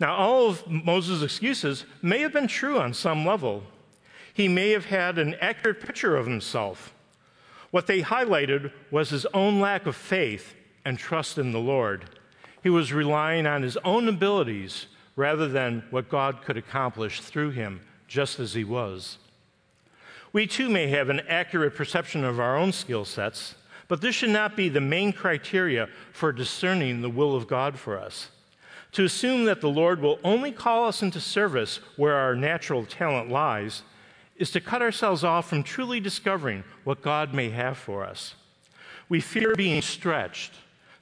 Now, 0.00 0.16
all 0.16 0.48
of 0.48 0.66
Moses' 0.66 1.22
excuses 1.22 1.84
may 2.00 2.20
have 2.20 2.32
been 2.32 2.48
true 2.48 2.78
on 2.78 2.94
some 2.94 3.26
level. 3.26 3.62
He 4.32 4.48
may 4.48 4.70
have 4.70 4.86
had 4.86 5.18
an 5.18 5.36
accurate 5.42 5.80
picture 5.80 6.16
of 6.16 6.26
himself. 6.26 6.94
What 7.70 7.86
they 7.86 8.00
highlighted 8.00 8.72
was 8.90 9.10
his 9.10 9.26
own 9.26 9.60
lack 9.60 9.84
of 9.84 9.94
faith 9.94 10.54
and 10.86 10.98
trust 10.98 11.36
in 11.36 11.52
the 11.52 11.60
Lord. 11.60 12.06
He 12.62 12.70
was 12.70 12.94
relying 12.94 13.46
on 13.46 13.62
his 13.62 13.76
own 13.84 14.08
abilities 14.08 14.86
rather 15.16 15.46
than 15.46 15.84
what 15.90 16.08
God 16.08 16.42
could 16.42 16.56
accomplish 16.56 17.20
through 17.20 17.50
him, 17.50 17.82
just 18.08 18.40
as 18.40 18.54
he 18.54 18.64
was. 18.64 19.18
We 20.32 20.46
too 20.46 20.70
may 20.70 20.86
have 20.88 21.10
an 21.10 21.20
accurate 21.28 21.74
perception 21.74 22.24
of 22.24 22.40
our 22.40 22.56
own 22.56 22.72
skill 22.72 23.04
sets, 23.04 23.54
but 23.86 24.00
this 24.00 24.14
should 24.14 24.30
not 24.30 24.56
be 24.56 24.68
the 24.68 24.80
main 24.80 25.12
criteria 25.12 25.88
for 26.12 26.32
discerning 26.32 27.02
the 27.02 27.10
will 27.10 27.36
of 27.36 27.48
God 27.48 27.78
for 27.78 27.98
us. 27.98 28.30
To 28.92 29.04
assume 29.04 29.44
that 29.44 29.60
the 29.60 29.68
Lord 29.68 30.00
will 30.00 30.18
only 30.24 30.50
call 30.50 30.86
us 30.86 31.02
into 31.02 31.20
service 31.20 31.80
where 31.96 32.16
our 32.16 32.34
natural 32.34 32.84
talent 32.84 33.30
lies 33.30 33.82
is 34.36 34.50
to 34.50 34.60
cut 34.60 34.82
ourselves 34.82 35.22
off 35.22 35.48
from 35.48 35.62
truly 35.62 36.00
discovering 36.00 36.64
what 36.84 37.02
God 37.02 37.34
may 37.34 37.50
have 37.50 37.76
for 37.76 38.04
us. 38.04 38.34
We 39.08 39.20
fear 39.20 39.54
being 39.54 39.82
stretched, 39.82 40.52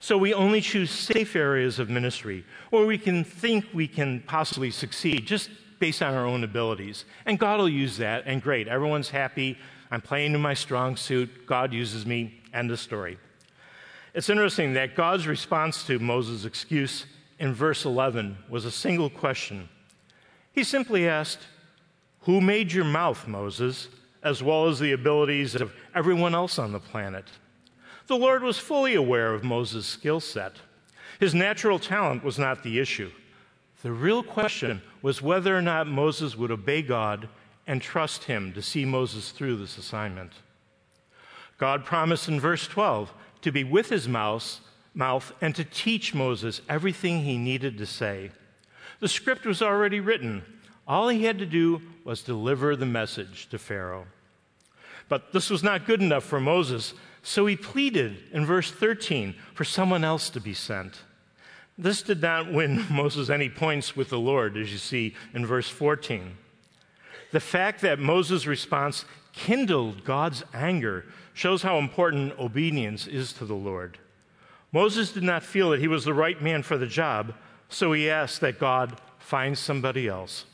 so 0.01 0.19
we 0.19 0.35
only 0.35 0.61
choose 0.61 0.91
safe 0.91 1.37
areas 1.37 1.79
of 1.79 1.89
ministry 1.89 2.45
where 2.71 2.85
we 2.85 2.99
can 2.99 3.25
think 3.25 3.67
we 3.73 3.89
can 3.89 4.21
possibly 4.27 4.71
succeed 4.71 5.25
just 5.27 5.51
based 5.79 6.03
on 6.03 6.15
our 6.15 6.27
own 6.27 6.45
abilities. 6.45 7.05
And 7.27 7.39
God 7.39 7.59
will 7.59 7.69
use 7.69 7.97
that, 7.99 8.25
and 8.27 8.43
great. 8.43 8.69
Everyone's 8.69 9.11
happy. 9.11 9.57
I'm 9.91 10.01
playing 10.01 10.35
in 10.35 10.41
my 10.41 10.55
strong 10.55 10.97
suit. 10.97 11.47
God 11.47 11.73
uses 11.73 12.05
me. 12.05 12.41
End 12.53 12.71
of 12.71 12.81
story. 12.81 13.19
It's 14.15 14.29
interesting 14.29 14.75
that 14.75 14.97
God's 14.97 15.27
response 15.27 15.85
to 15.85 15.99
Moses' 15.99 16.45
excuse 16.45 17.07
in 17.39 17.55
verse 17.55 17.85
11 17.85 18.37
was 18.49 18.65
a 18.65 18.71
single 18.71 19.11
question. 19.11 19.69
He 20.53 20.65
simply 20.65 21.09
asked, 21.09 21.41
Who 22.23 22.41
made 22.41 22.73
your 22.73 22.85
mouth, 22.85 23.29
Moses, 23.29 23.89
as 24.23 24.43
well 24.43 24.67
as 24.67 24.79
the 24.79 24.93
abilities 24.93 25.55
of 25.55 25.73
everyone 25.95 26.35
else 26.35 26.59
on 26.59 26.73
the 26.73 26.81
planet? 26.81 27.27
The 28.09 28.17
Lord 28.17 28.43
was 28.43 28.59
fully 28.59 28.95
aware 28.95 29.35
of 29.35 29.45
Moses' 29.45 29.87
skill 29.87 30.21
set. 30.21 30.57
His 31.21 31.35
natural 31.35 31.79
talent 31.79 32.25
was 32.25 32.39
not 32.39 32.63
the 32.63 32.79
issue. 32.79 33.11
The 33.83 33.93
real 33.93 34.23
question 34.23 34.83
was 35.03 35.23
whether 35.23 35.57
or 35.57 35.63
not 35.63 35.87
Moses 35.87 36.37
would 36.37 36.51
obey 36.51 36.83
God 36.83 37.29
and 37.67 37.81
trust 37.81 38.25
him 38.25 38.53
to 38.55 38.63
see 38.63 38.85
Moses 38.85 39.31
through 39.31 39.59
this 39.59 39.79
assignment. 39.79 40.33
God 41.59 41.85
promised 41.85 42.29
in 42.29 42.41
verse 42.41 42.67
12 42.67 43.13
to 43.43 43.53
be 43.53 43.63
with 43.63 43.91
his 43.91 44.09
mouth 44.09 44.61
mouth 44.95 45.33
and 45.41 45.55
to 45.55 45.65
teach 45.65 46.15
Moses 46.15 46.61
everything 46.69 47.23
he 47.23 47.39
needed 47.39 47.79
to 47.79 47.87
say. 47.87 48.31
The 49.01 49.09
script 49.09 49.47
was 49.47 49.63
already 49.63 50.01
written. 50.01 50.43
All 50.87 51.09
he 51.09 51.25
had 51.25 51.39
to 51.39 51.47
do 51.47 51.83
was 52.05 52.23
deliver 52.23 52.75
the 52.75 52.87
message 52.87 53.49
to 53.51 53.59
Pharaoh. 53.59 54.07
But 55.09 55.33
this 55.33 55.51
was 55.51 55.63
not 55.63 55.87
good 55.87 56.03
enough 56.03 56.25
for 56.25 56.41
Moses, 56.41 56.95
so 57.23 57.47
he 57.47 57.57
pleaded 57.57 58.19
in 58.33 58.45
verse 58.45 58.71
13 58.71 59.35
for 59.55 59.65
someone 59.65 60.05
else 60.05 60.31
to 60.31 60.41
be 60.41 60.55
sent. 60.55 61.03
This 61.77 62.03
did 62.03 62.21
not 62.21 62.53
win 62.53 62.85
Moses 62.91 63.31
any 63.31 63.49
points 63.49 63.95
with 63.95 64.11
the 64.11 64.19
Lord, 64.19 64.57
as 64.57 64.73
you 64.73 64.79
see 64.79 65.15
in 65.33 65.47
verse 65.47 65.69
14. 65.69 66.37
The 67.31 67.41
fact 67.41 67.83
that 67.83 67.99
Moses' 67.99 68.47
response 68.47 69.05
kindled 69.33 70.05
God's 70.05 70.43
anger 70.53 71.05
shows 71.35 71.63
how 71.63 71.79
important 71.79 72.39
obedience 72.39 73.07
is 73.07 73.33
to 73.35 73.45
the 73.45 73.55
Lord. 73.55 73.99
Moses 74.73 75.13
did 75.13 75.23
not 75.23 75.43
feel 75.43 75.71
that 75.71 75.81
he 75.81 75.89
was 75.89 76.05
the 76.05 76.15
right 76.15 76.41
man 76.43 76.63
for 76.63 76.77
the 76.77 76.87
job, 76.87 77.35
so 77.69 77.93
he 77.93 78.11
asked 78.11 78.41
that 78.41 78.59
God 78.59 79.01
find 79.19 79.57
somebody 79.57 80.09
else. 80.09 80.45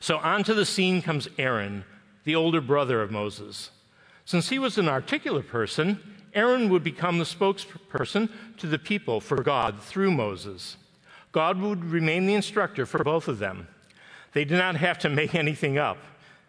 So 0.00 0.18
onto 0.18 0.54
the 0.54 0.66
scene 0.66 1.02
comes 1.02 1.28
Aaron, 1.38 1.84
the 2.24 2.36
older 2.36 2.60
brother 2.60 3.02
of 3.02 3.10
Moses. 3.10 3.70
Since 4.24 4.48
he 4.48 4.58
was 4.58 4.78
an 4.78 4.88
articulate 4.88 5.48
person, 5.48 6.00
Aaron 6.34 6.68
would 6.68 6.84
become 6.84 7.18
the 7.18 7.24
spokesperson 7.24 8.30
to 8.58 8.66
the 8.66 8.78
people 8.78 9.20
for 9.20 9.42
God 9.42 9.80
through 9.80 10.12
Moses. 10.12 10.76
God 11.32 11.60
would 11.60 11.84
remain 11.84 12.26
the 12.26 12.34
instructor 12.34 12.86
for 12.86 13.02
both 13.02 13.28
of 13.28 13.38
them. 13.38 13.68
They 14.32 14.44
did 14.44 14.58
not 14.58 14.76
have 14.76 14.98
to 15.00 15.08
make 15.08 15.34
anything 15.34 15.78
up. 15.78 15.98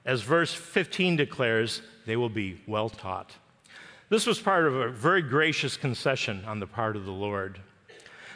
As 0.06 0.22
verse 0.22 0.54
15 0.54 1.16
declares, 1.16 1.82
they 2.06 2.16
will 2.16 2.30
be 2.30 2.62
well 2.68 2.90
taught. 2.90 3.36
This 4.10 4.26
was 4.26 4.40
part 4.40 4.66
of 4.66 4.76
a 4.76 4.90
very 4.90 5.22
gracious 5.22 5.78
concession 5.78 6.44
on 6.46 6.60
the 6.60 6.68
part 6.68 6.96
of 6.96 7.06
the 7.06 7.12
Lord. 7.12 7.60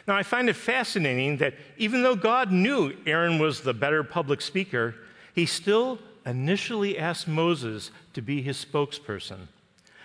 Now, 0.06 0.16
I 0.16 0.22
find 0.22 0.48
it 0.48 0.54
fascinating 0.56 1.38
that 1.38 1.54
even 1.78 2.02
though 2.02 2.14
God 2.14 2.52
knew 2.52 2.94
Aaron 3.06 3.38
was 3.38 3.60
the 3.60 3.74
better 3.74 4.04
public 4.04 4.40
speaker, 4.40 4.94
he 5.34 5.46
still 5.46 5.98
initially 6.24 6.98
asked 6.98 7.26
Moses 7.26 7.90
to 8.12 8.22
be 8.22 8.40
his 8.40 8.62
spokesperson. 8.64 9.48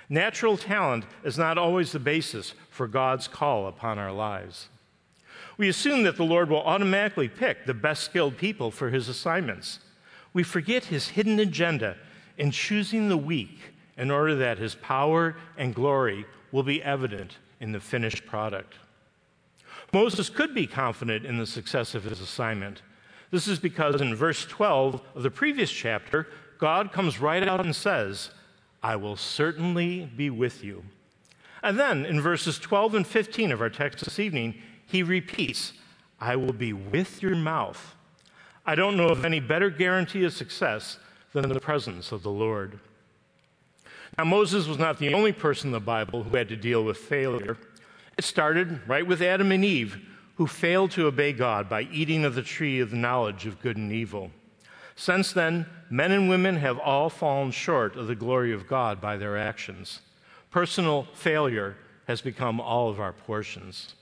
Natural 0.09 0.57
talent 0.57 1.05
is 1.23 1.37
not 1.37 1.57
always 1.57 1.91
the 1.91 1.99
basis 1.99 2.53
for 2.71 2.87
God's 2.87 3.27
call 3.27 3.67
upon 3.67 3.99
our 3.99 4.11
lives. 4.11 4.69
We 5.57 5.69
assume 5.69 6.03
that 6.03 6.15
the 6.15 6.23
Lord 6.23 6.49
will 6.49 6.63
automatically 6.63 7.27
pick 7.27 7.65
the 7.65 7.73
best 7.73 8.05
skilled 8.05 8.37
people 8.37 8.71
for 8.71 8.89
his 8.89 9.07
assignments. 9.07 9.79
We 10.33 10.41
forget 10.41 10.85
his 10.85 11.09
hidden 11.09 11.39
agenda 11.39 11.97
in 12.37 12.51
choosing 12.51 13.09
the 13.09 13.17
weak 13.17 13.59
in 13.99 14.09
order 14.09 14.33
that 14.33 14.57
his 14.57 14.75
power 14.75 15.35
and 15.57 15.75
glory 15.75 16.25
will 16.51 16.63
be 16.63 16.81
evident 16.81 17.37
in 17.59 17.73
the 17.73 17.79
finished 17.79 18.25
product. 18.25 18.75
Moses 19.91 20.29
could 20.29 20.55
be 20.55 20.65
confident 20.65 21.25
in 21.25 21.37
the 21.37 21.45
success 21.45 21.93
of 21.93 22.05
his 22.05 22.21
assignment. 22.21 22.81
This 23.29 23.47
is 23.47 23.59
because 23.59 24.01
in 24.01 24.15
verse 24.15 24.45
12 24.45 25.01
of 25.15 25.23
the 25.23 25.29
previous 25.29 25.69
chapter, 25.69 26.27
God 26.57 26.93
comes 26.93 27.19
right 27.19 27.45
out 27.45 27.63
and 27.63 27.75
says, 27.75 28.31
I 28.81 28.95
will 28.95 29.17
certainly 29.17 30.09
be 30.15 30.29
with 30.29 30.63
you. 30.63 30.85
And 31.61 31.77
then 31.77 32.05
in 32.05 32.21
verses 32.21 32.57
12 32.57 32.95
and 32.95 33.05
15 33.05 33.51
of 33.51 33.61
our 33.61 33.69
text 33.69 34.05
this 34.05 34.17
evening, 34.17 34.55
he 34.85 35.03
repeats, 35.03 35.73
I 36.21 36.37
will 36.37 36.53
be 36.53 36.71
with 36.71 37.21
your 37.21 37.35
mouth. 37.35 37.95
I 38.65 38.75
don't 38.75 38.95
know 38.95 39.09
of 39.09 39.25
any 39.25 39.41
better 39.41 39.69
guarantee 39.69 40.23
of 40.23 40.33
success 40.33 40.99
than 41.33 41.49
the 41.49 41.59
presence 41.59 42.13
of 42.13 42.23
the 42.23 42.31
Lord. 42.31 42.79
Now, 44.19 44.25
Moses 44.25 44.67
was 44.67 44.77
not 44.77 44.99
the 44.99 45.13
only 45.13 45.31
person 45.31 45.69
in 45.69 45.71
the 45.71 45.79
Bible 45.79 46.23
who 46.23 46.35
had 46.35 46.49
to 46.49 46.57
deal 46.57 46.83
with 46.83 46.97
failure. 46.97 47.55
It 48.17 48.25
started 48.25 48.81
right 48.85 49.07
with 49.07 49.21
Adam 49.21 49.53
and 49.53 49.63
Eve, 49.63 49.97
who 50.35 50.45
failed 50.45 50.91
to 50.91 51.07
obey 51.07 51.31
God 51.31 51.69
by 51.69 51.83
eating 51.83 52.25
of 52.25 52.35
the 52.35 52.41
tree 52.41 52.81
of 52.81 52.91
the 52.91 52.97
knowledge 52.97 53.45
of 53.45 53.61
good 53.61 53.77
and 53.77 53.93
evil. 53.93 54.31
Since 54.97 55.31
then, 55.31 55.67
men 55.89 56.11
and 56.11 56.27
women 56.27 56.57
have 56.57 56.77
all 56.79 57.09
fallen 57.09 57.51
short 57.51 57.95
of 57.95 58.07
the 58.07 58.15
glory 58.15 58.51
of 58.51 58.67
God 58.67 58.99
by 58.99 59.15
their 59.15 59.37
actions. 59.37 60.01
Personal 60.51 61.07
failure 61.13 61.77
has 62.05 62.19
become 62.19 62.59
all 62.59 62.89
of 62.89 62.99
our 62.99 63.13
portions. 63.13 63.95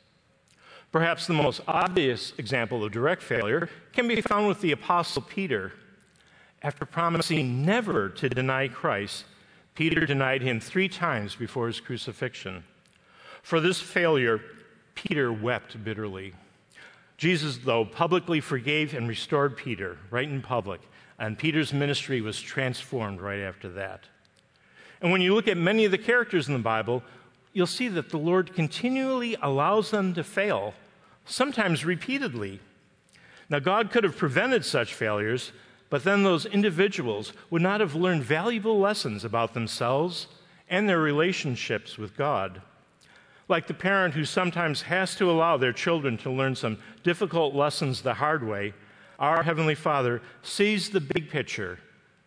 Perhaps 0.92 1.28
the 1.28 1.34
most 1.36 1.62
obvious 1.68 2.34
example 2.40 2.84
of 2.84 2.92
direct 2.92 3.22
failure 3.22 3.70
can 3.94 4.08
be 4.08 4.22
found 4.22 4.48
with 4.48 4.62
the 4.62 4.72
Apostle 4.72 5.22
Peter. 5.22 5.74
After 6.64 6.86
promising 6.86 7.64
never 7.64 8.10
to 8.10 8.28
deny 8.30 8.68
Christ, 8.68 9.24
Peter 9.78 10.08
denied 10.08 10.42
him 10.42 10.60
three 10.60 10.90
times 10.90 11.36
before 11.36 11.68
his 11.68 11.80
crucifixion. 11.80 12.64
For 13.44 13.60
this 13.60 13.80
failure, 13.80 14.42
Peter 14.96 15.32
wept 15.32 15.84
bitterly. 15.84 16.34
Jesus, 17.16 17.60
though, 17.60 17.86
publicly 17.86 18.40
forgave 18.40 18.96
and 18.96 19.08
restored 19.08 19.56
Peter 19.56 20.00
right 20.10 20.28
in 20.28 20.42
public, 20.42 20.82
and 21.20 21.38
Peter's 21.38 21.74
ministry 21.74 22.22
was 22.22 22.42
transformed 22.42 23.22
right 23.22 23.42
after 23.42 23.70
that. 23.70 24.06
And 25.00 25.12
when 25.12 25.22
you 25.22 25.36
look 25.36 25.48
at 25.48 25.58
many 25.58 25.86
of 25.86 25.92
the 25.92 26.00
characters 26.00 26.48
in 26.48 26.56
the 26.56 26.60
Bible, 26.60 27.04
you'll 27.54 27.68
see 27.68 27.88
that 27.90 28.10
the 28.10 28.18
Lord 28.18 28.56
continually 28.56 29.38
allows 29.44 29.92
them 29.92 30.16
to 30.16 30.24
fail, 30.24 30.74
sometimes 31.26 31.86
repeatedly. 31.86 32.62
Now, 33.48 33.60
God 33.60 33.92
could 33.92 34.06
have 34.06 34.18
prevented 34.18 34.66
such 34.66 34.96
failures 34.96 35.52
but 35.90 36.04
then 36.04 36.24
those 36.24 36.46
individuals 36.46 37.34
would 37.50 37.62
not 37.62 37.80
have 37.80 37.96
learned 37.96 38.24
valuable 38.24 38.80
lessons 38.80 39.24
about 39.24 39.54
themselves 39.54 40.28
and 40.70 40.88
their 40.88 41.00
relationships 41.00 41.98
with 41.98 42.18
God. 42.18 42.62
Like 43.48 43.68
the 43.68 43.74
parent 43.74 44.14
who 44.14 44.26
sometimes 44.26 44.82
has 44.84 45.16
to 45.16 45.32
allow 45.32 45.56
their 45.56 45.72
children 45.72 46.18
to 46.20 46.30
learn 46.30 46.56
some 46.56 46.78
difficult 47.04 47.56
lessons 47.56 48.02
the 48.02 48.16
hard 48.16 48.46
way, 48.46 48.74
our 49.20 49.44
Heavenly 49.44 49.76
Father 49.76 50.22
sees 50.42 50.90
the 50.90 51.00
big 51.00 51.30
picture, 51.30 51.80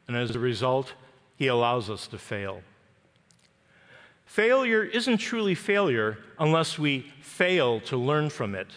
and 0.08 0.16
as 0.16 0.34
a 0.34 0.38
result, 0.38 0.94
He 1.36 1.46
allows 1.46 1.90
us 1.90 2.06
to 2.08 2.18
fail. 2.18 2.62
Failure 4.24 4.84
isn't 4.84 5.18
truly 5.18 5.54
failure 5.54 6.18
unless 6.38 6.78
we 6.78 7.12
fail 7.20 7.80
to 7.80 7.96
learn 7.96 8.30
from 8.30 8.54
it. 8.54 8.68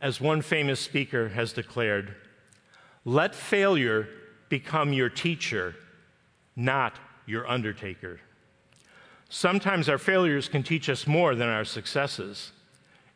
As 0.00 0.20
one 0.20 0.42
famous 0.42 0.80
speaker 0.80 1.28
has 1.28 1.52
declared, 1.52 2.16
let 3.04 3.34
failure 3.34 4.08
become 4.48 4.92
your 4.92 5.08
teacher, 5.08 5.74
not 6.54 6.98
your 7.26 7.48
undertaker. 7.48 8.20
Sometimes 9.28 9.88
our 9.88 9.98
failures 9.98 10.48
can 10.48 10.62
teach 10.62 10.88
us 10.88 11.06
more 11.06 11.34
than 11.34 11.48
our 11.48 11.64
successes. 11.64 12.52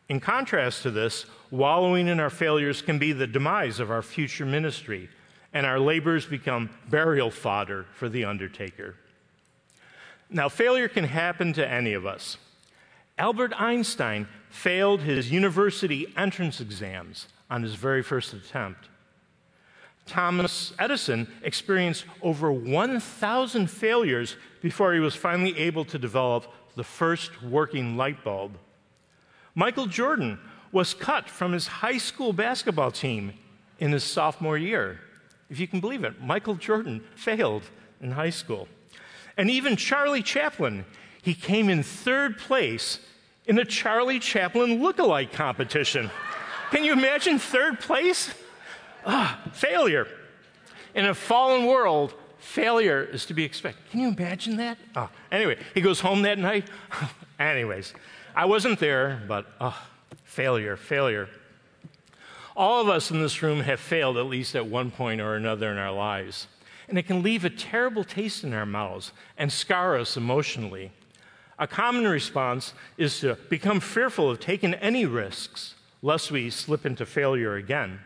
In 0.09 0.19
contrast 0.19 0.81
to 0.83 0.91
this, 0.91 1.25
wallowing 1.51 2.07
in 2.07 2.19
our 2.19 2.29
failures 2.29 2.81
can 2.81 2.97
be 2.97 3.11
the 3.13 3.27
demise 3.27 3.79
of 3.79 3.91
our 3.91 4.01
future 4.01 4.45
ministry, 4.45 5.09
and 5.53 5.65
our 5.65 5.79
labors 5.79 6.25
become 6.25 6.69
burial 6.89 7.29
fodder 7.29 7.85
for 7.93 8.09
the 8.09 8.25
undertaker. 8.25 8.95
Now, 10.29 10.49
failure 10.49 10.87
can 10.87 11.05
happen 11.05 11.53
to 11.53 11.67
any 11.67 11.93
of 11.93 12.05
us. 12.05 12.37
Albert 13.17 13.53
Einstein 13.59 14.27
failed 14.49 15.01
his 15.01 15.31
university 15.31 16.13
entrance 16.17 16.59
exams 16.59 17.27
on 17.49 17.63
his 17.63 17.75
very 17.75 18.03
first 18.03 18.33
attempt. 18.33 18.89
Thomas 20.07 20.73
Edison 20.79 21.27
experienced 21.43 22.05
over 22.21 22.51
1,000 22.51 23.69
failures 23.69 24.35
before 24.61 24.93
he 24.93 24.99
was 24.99 25.15
finally 25.15 25.57
able 25.57 25.85
to 25.85 25.99
develop 25.99 26.51
the 26.75 26.83
first 26.83 27.43
working 27.43 27.97
light 27.97 28.23
bulb. 28.23 28.57
Michael 29.55 29.87
Jordan 29.87 30.39
was 30.71 30.93
cut 30.93 31.29
from 31.29 31.51
his 31.51 31.67
high 31.67 31.97
school 31.97 32.33
basketball 32.33 32.91
team 32.91 33.33
in 33.79 33.91
his 33.91 34.03
sophomore 34.03 34.57
year. 34.57 34.99
If 35.49 35.59
you 35.59 35.67
can 35.67 35.79
believe 35.79 36.03
it, 36.03 36.21
Michael 36.21 36.55
Jordan 36.55 37.03
failed 37.15 37.63
in 38.01 38.11
high 38.11 38.29
school. 38.29 38.67
And 39.37 39.49
even 39.49 39.75
Charlie 39.75 40.23
Chaplin, 40.23 40.85
he 41.21 41.33
came 41.33 41.69
in 41.69 41.83
third 41.83 42.37
place 42.37 42.99
in 43.45 43.57
a 43.59 43.65
Charlie 43.65 44.19
Chaplin 44.19 44.81
look-alike 44.81 45.31
competition. 45.31 46.11
Can 46.71 46.83
you 46.83 46.93
imagine 46.93 47.39
third 47.39 47.79
place? 47.79 48.33
Ah, 49.07 49.39
failure. 49.53 50.05
In 50.93 51.05
a 51.05 51.15
fallen 51.15 51.65
world, 51.65 52.13
failure 52.39 53.01
is 53.03 53.25
to 53.27 53.33
be 53.33 53.45
expected. 53.45 53.89
Can 53.89 54.01
you 54.01 54.09
imagine 54.09 54.57
that? 54.57 54.77
Oh, 54.95 55.09
anyway, 55.31 55.57
he 55.73 55.79
goes 55.79 56.01
home 56.01 56.23
that 56.23 56.37
night. 56.37 56.67
Anyways, 57.39 57.93
I 58.35 58.45
wasn't 58.45 58.79
there, 58.79 59.23
but 59.27 59.47
oh, 59.61 59.81
failure, 60.23 60.75
failure. 60.75 61.29
All 62.55 62.81
of 62.81 62.89
us 62.89 63.09
in 63.09 63.21
this 63.21 63.41
room 63.41 63.61
have 63.61 63.79
failed 63.79 64.17
at 64.17 64.25
least 64.25 64.55
at 64.55 64.67
one 64.67 64.91
point 64.91 65.21
or 65.21 65.35
another 65.35 65.71
in 65.71 65.77
our 65.77 65.93
lives. 65.93 66.47
And 66.89 66.97
it 66.97 67.03
can 67.03 67.23
leave 67.23 67.45
a 67.45 67.49
terrible 67.49 68.03
taste 68.03 68.43
in 68.43 68.53
our 68.53 68.65
mouths 68.65 69.13
and 69.37 69.51
scar 69.51 69.97
us 69.97 70.17
emotionally. 70.17 70.91
A 71.59 71.67
common 71.67 72.07
response 72.07 72.73
is 72.97 73.19
to 73.21 73.35
become 73.49 73.79
fearful 73.79 74.29
of 74.29 74.39
taking 74.39 74.73
any 74.75 75.05
risks, 75.05 75.75
lest 76.01 76.31
we 76.31 76.49
slip 76.49 76.85
into 76.85 77.05
failure 77.05 77.55
again. 77.55 77.99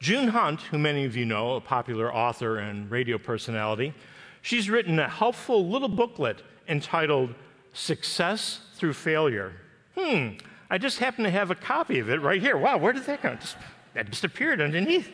June 0.00 0.28
Hunt, 0.28 0.60
who 0.62 0.78
many 0.78 1.04
of 1.04 1.16
you 1.16 1.24
know, 1.24 1.56
a 1.56 1.60
popular 1.60 2.12
author 2.12 2.58
and 2.58 2.90
radio 2.90 3.18
personality, 3.18 3.94
she's 4.42 4.70
written 4.70 4.98
a 4.98 5.08
helpful 5.08 5.68
little 5.68 5.88
booklet 5.88 6.42
entitled 6.68 7.34
Success 7.72 8.60
Through 8.74 8.92
Failure. 8.92 9.52
Hmm, 9.96 10.30
I 10.70 10.78
just 10.78 10.98
happen 10.98 11.24
to 11.24 11.30
have 11.30 11.50
a 11.50 11.54
copy 11.54 11.98
of 11.98 12.10
it 12.10 12.20
right 12.20 12.40
here. 12.40 12.56
Wow, 12.56 12.78
where 12.78 12.92
did 12.92 13.04
that 13.06 13.22
go? 13.22 13.34
Just, 13.34 13.56
that 13.94 14.10
just 14.10 14.24
appeared 14.24 14.60
underneath. 14.60 15.10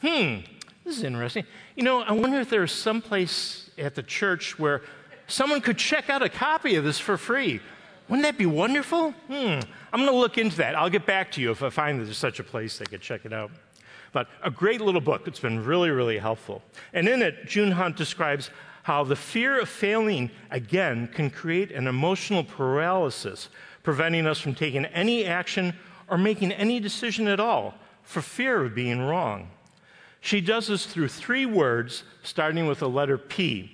Hmm, 0.00 0.38
this 0.84 0.96
is 0.96 1.02
interesting. 1.02 1.44
You 1.76 1.82
know, 1.82 2.00
I 2.00 2.12
wonder 2.12 2.40
if 2.40 2.48
there's 2.48 2.72
some 2.72 3.02
place 3.02 3.70
at 3.76 3.94
the 3.94 4.02
church 4.02 4.58
where 4.58 4.82
someone 5.26 5.60
could 5.60 5.76
check 5.76 6.08
out 6.08 6.22
a 6.22 6.28
copy 6.28 6.76
of 6.76 6.84
this 6.84 6.98
for 6.98 7.16
free. 7.18 7.60
Wouldn't 8.08 8.22
that 8.22 8.38
be 8.38 8.46
wonderful? 8.46 9.12
Hmm, 9.12 9.60
I'm 9.92 10.00
going 10.00 10.06
to 10.06 10.16
look 10.16 10.38
into 10.38 10.58
that. 10.58 10.74
I'll 10.74 10.90
get 10.90 11.06
back 11.06 11.32
to 11.32 11.40
you 11.40 11.50
if 11.50 11.62
I 11.62 11.70
find 11.70 12.04
there's 12.04 12.16
such 12.16 12.38
a 12.38 12.44
place 12.44 12.78
they 12.78 12.84
could 12.84 13.00
check 13.00 13.24
it 13.24 13.32
out. 13.32 13.50
But 14.14 14.28
a 14.42 14.50
great 14.50 14.80
little 14.80 15.00
book. 15.00 15.26
It's 15.26 15.40
been 15.40 15.64
really, 15.64 15.90
really 15.90 16.18
helpful. 16.18 16.62
And 16.92 17.08
in 17.08 17.20
it, 17.20 17.46
June 17.46 17.72
Hunt 17.72 17.96
describes 17.96 18.48
how 18.84 19.02
the 19.02 19.16
fear 19.16 19.60
of 19.60 19.68
failing 19.68 20.30
again 20.52 21.08
can 21.08 21.30
create 21.30 21.72
an 21.72 21.88
emotional 21.88 22.44
paralysis, 22.44 23.48
preventing 23.82 24.26
us 24.26 24.38
from 24.38 24.54
taking 24.54 24.84
any 24.86 25.26
action 25.26 25.74
or 26.08 26.16
making 26.16 26.52
any 26.52 26.78
decision 26.78 27.26
at 27.26 27.40
all 27.40 27.74
for 28.02 28.22
fear 28.22 28.64
of 28.64 28.74
being 28.74 29.00
wrong. 29.00 29.50
She 30.20 30.40
does 30.40 30.68
this 30.68 30.86
through 30.86 31.08
three 31.08 31.44
words, 31.44 32.04
starting 32.22 32.66
with 32.66 32.78
the 32.78 32.88
letter 32.88 33.18
P. 33.18 33.70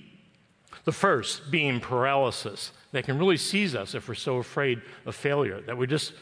The 0.85 0.93
first 0.93 1.51
being 1.51 1.81
paralysis. 1.81 2.73
That 2.93 3.05
can 3.05 3.19
really 3.19 3.37
seize 3.37 3.77
us 3.77 3.95
if 3.95 4.09
we're 4.09 4.15
so 4.15 4.39
afraid 4.39 4.81
of 5.07 5.15
failure 5.15 5.61
that 5.61 5.77
we 5.77 5.87
just 5.87 6.13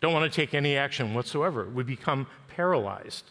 don't 0.00 0.12
want 0.12 0.30
to 0.30 0.34
take 0.34 0.52
any 0.52 0.76
action 0.76 1.14
whatsoever. 1.14 1.70
We 1.70 1.84
become 1.84 2.26
paralyzed. 2.48 3.30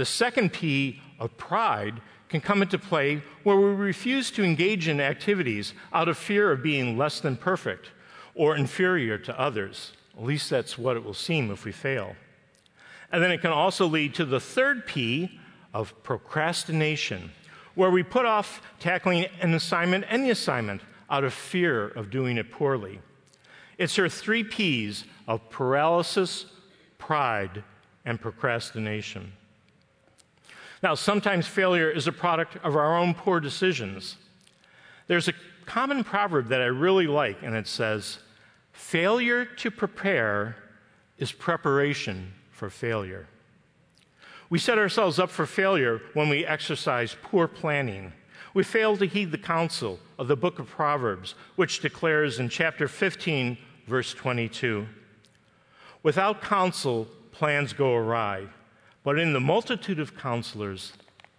The 0.00 0.06
second 0.06 0.54
P 0.54 0.98
of 1.18 1.36
pride 1.36 2.00
can 2.30 2.40
come 2.40 2.62
into 2.62 2.78
play 2.78 3.22
where 3.42 3.58
we 3.58 3.68
refuse 3.68 4.30
to 4.30 4.42
engage 4.42 4.88
in 4.88 4.98
activities 4.98 5.74
out 5.92 6.08
of 6.08 6.16
fear 6.16 6.50
of 6.50 6.62
being 6.62 6.96
less 6.96 7.20
than 7.20 7.36
perfect 7.36 7.90
or 8.34 8.56
inferior 8.56 9.18
to 9.18 9.38
others. 9.38 9.92
At 10.16 10.24
least 10.24 10.48
that's 10.48 10.78
what 10.78 10.96
it 10.96 11.04
will 11.04 11.12
seem 11.12 11.50
if 11.50 11.66
we 11.66 11.72
fail. 11.72 12.16
And 13.12 13.22
then 13.22 13.30
it 13.30 13.42
can 13.42 13.50
also 13.50 13.86
lead 13.86 14.14
to 14.14 14.24
the 14.24 14.40
third 14.40 14.86
P 14.86 15.38
of 15.74 16.02
procrastination, 16.02 17.30
where 17.74 17.90
we 17.90 18.02
put 18.02 18.24
off 18.24 18.62
tackling 18.78 19.26
an 19.42 19.52
assignment, 19.52 20.06
any 20.08 20.30
assignment, 20.30 20.80
out 21.10 21.24
of 21.24 21.34
fear 21.34 21.88
of 21.88 22.08
doing 22.08 22.38
it 22.38 22.50
poorly. 22.50 23.00
It's 23.76 23.96
her 23.96 24.08
three 24.08 24.44
P's 24.44 25.04
of 25.28 25.50
paralysis, 25.50 26.46
pride, 26.96 27.62
and 28.06 28.18
procrastination. 28.18 29.32
Now, 30.82 30.94
sometimes 30.94 31.46
failure 31.46 31.90
is 31.90 32.06
a 32.06 32.12
product 32.12 32.56
of 32.64 32.74
our 32.74 32.96
own 32.96 33.14
poor 33.14 33.38
decisions. 33.38 34.16
There's 35.08 35.28
a 35.28 35.34
common 35.66 36.04
proverb 36.04 36.48
that 36.48 36.62
I 36.62 36.66
really 36.66 37.06
like, 37.06 37.42
and 37.42 37.54
it 37.54 37.66
says, 37.66 38.18
Failure 38.72 39.44
to 39.44 39.70
prepare 39.70 40.56
is 41.18 41.32
preparation 41.32 42.32
for 42.50 42.70
failure. 42.70 43.26
We 44.48 44.58
set 44.58 44.78
ourselves 44.78 45.18
up 45.18 45.30
for 45.30 45.46
failure 45.46 46.00
when 46.14 46.28
we 46.28 46.46
exercise 46.46 47.16
poor 47.22 47.46
planning. 47.46 48.12
We 48.54 48.64
fail 48.64 48.96
to 48.96 49.06
heed 49.06 49.30
the 49.30 49.38
counsel 49.38 50.00
of 50.18 50.28
the 50.28 50.36
book 50.36 50.58
of 50.58 50.68
Proverbs, 50.68 51.34
which 51.56 51.80
declares 51.80 52.40
in 52.40 52.48
chapter 52.48 52.88
15, 52.88 53.58
verse 53.86 54.14
22 54.14 54.86
Without 56.02 56.40
counsel, 56.40 57.06
plans 57.32 57.74
go 57.74 57.94
awry 57.94 58.48
but 59.02 59.18
in 59.18 59.32
the 59.32 59.40
multitude 59.40 59.98
of 59.98 60.16
counselors, 60.16 60.92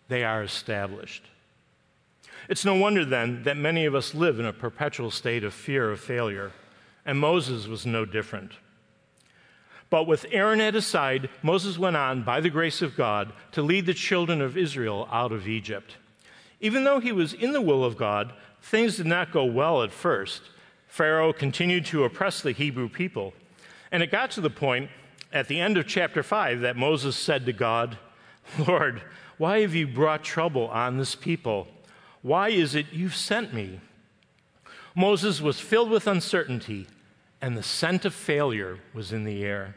they 0.08 0.24
are 0.24 0.44
established. 0.44 1.24
It's 2.50 2.66
no 2.66 2.76
wonder 2.76 3.06
then 3.06 3.44
that 3.44 3.58
many 3.58 3.86
of 3.86 3.96
us 3.96 4.16
live 4.16 4.40
in 4.40 4.46
a 4.46 4.54
perpetual 4.54 5.12
state 5.12 5.44
of 5.44 5.54
fear 5.54 5.92
of 5.92 6.00
failure, 6.00 6.52
and 7.06 7.20
Moses 7.20 7.68
was 7.68 7.86
no 7.86 8.04
different. 8.06 8.52
But 9.90 10.08
with 10.08 10.26
Aaron 10.32 10.62
at 10.62 10.74
his 10.74 10.88
side, 10.88 11.30
Moses 11.44 11.78
went 11.78 11.98
on, 11.98 12.24
by 12.24 12.40
the 12.40 12.50
grace 12.50 12.82
of 12.82 12.96
God, 12.96 13.34
to 13.52 13.62
lead 13.62 13.86
the 13.86 13.94
children 13.94 14.42
of 14.42 14.58
Israel 14.58 15.08
out 15.12 15.32
of 15.32 15.48
Egypt. 15.48 15.98
Even 16.62 16.84
though 16.84 17.00
he 17.00 17.12
was 17.12 17.34
in 17.34 17.52
the 17.52 17.62
will 17.62 17.84
of 17.84 17.98
God, 17.98 18.34
things 18.62 18.98
did 18.98 19.06
not 19.06 19.32
go 19.32 19.44
well 19.44 19.84
at 19.84 19.92
first. 19.92 20.44
Pharaoh 20.88 21.34
continued 21.34 21.86
to 21.88 22.06
oppress 22.06 22.42
the 22.42 22.54
Hebrew 22.54 22.88
people. 22.88 23.34
And 23.92 24.02
it 24.02 24.12
got 24.12 24.32
to 24.32 24.42
the 24.42 24.50
point 24.50 24.90
at 25.34 25.48
the 25.48 25.60
end 25.60 25.78
of 25.78 25.88
chapter 25.88 26.24
5 26.24 26.62
that 26.62 26.76
Moses 26.76 27.16
said 27.16 27.46
to 27.46 27.54
God, 27.54 27.98
Lord, 28.68 29.02
why 29.38 29.62
have 29.62 29.74
you 29.74 29.88
brought 29.88 30.24
trouble 30.24 30.68
on 30.68 30.98
this 30.98 31.16
people? 31.16 31.68
Why 32.22 32.50
is 32.50 32.76
it 32.76 32.88
you've 32.92 33.16
sent 33.16 33.54
me? 33.54 33.80
Moses 34.96 35.42
was 35.42 35.60
filled 35.60 35.90
with 35.90 36.06
uncertainty, 36.06 36.88
and 37.42 37.58
the 37.58 37.64
scent 37.64 38.06
of 38.06 38.14
failure 38.14 38.80
was 38.94 39.14
in 39.14 39.24
the 39.24 39.44
air. 39.44 39.76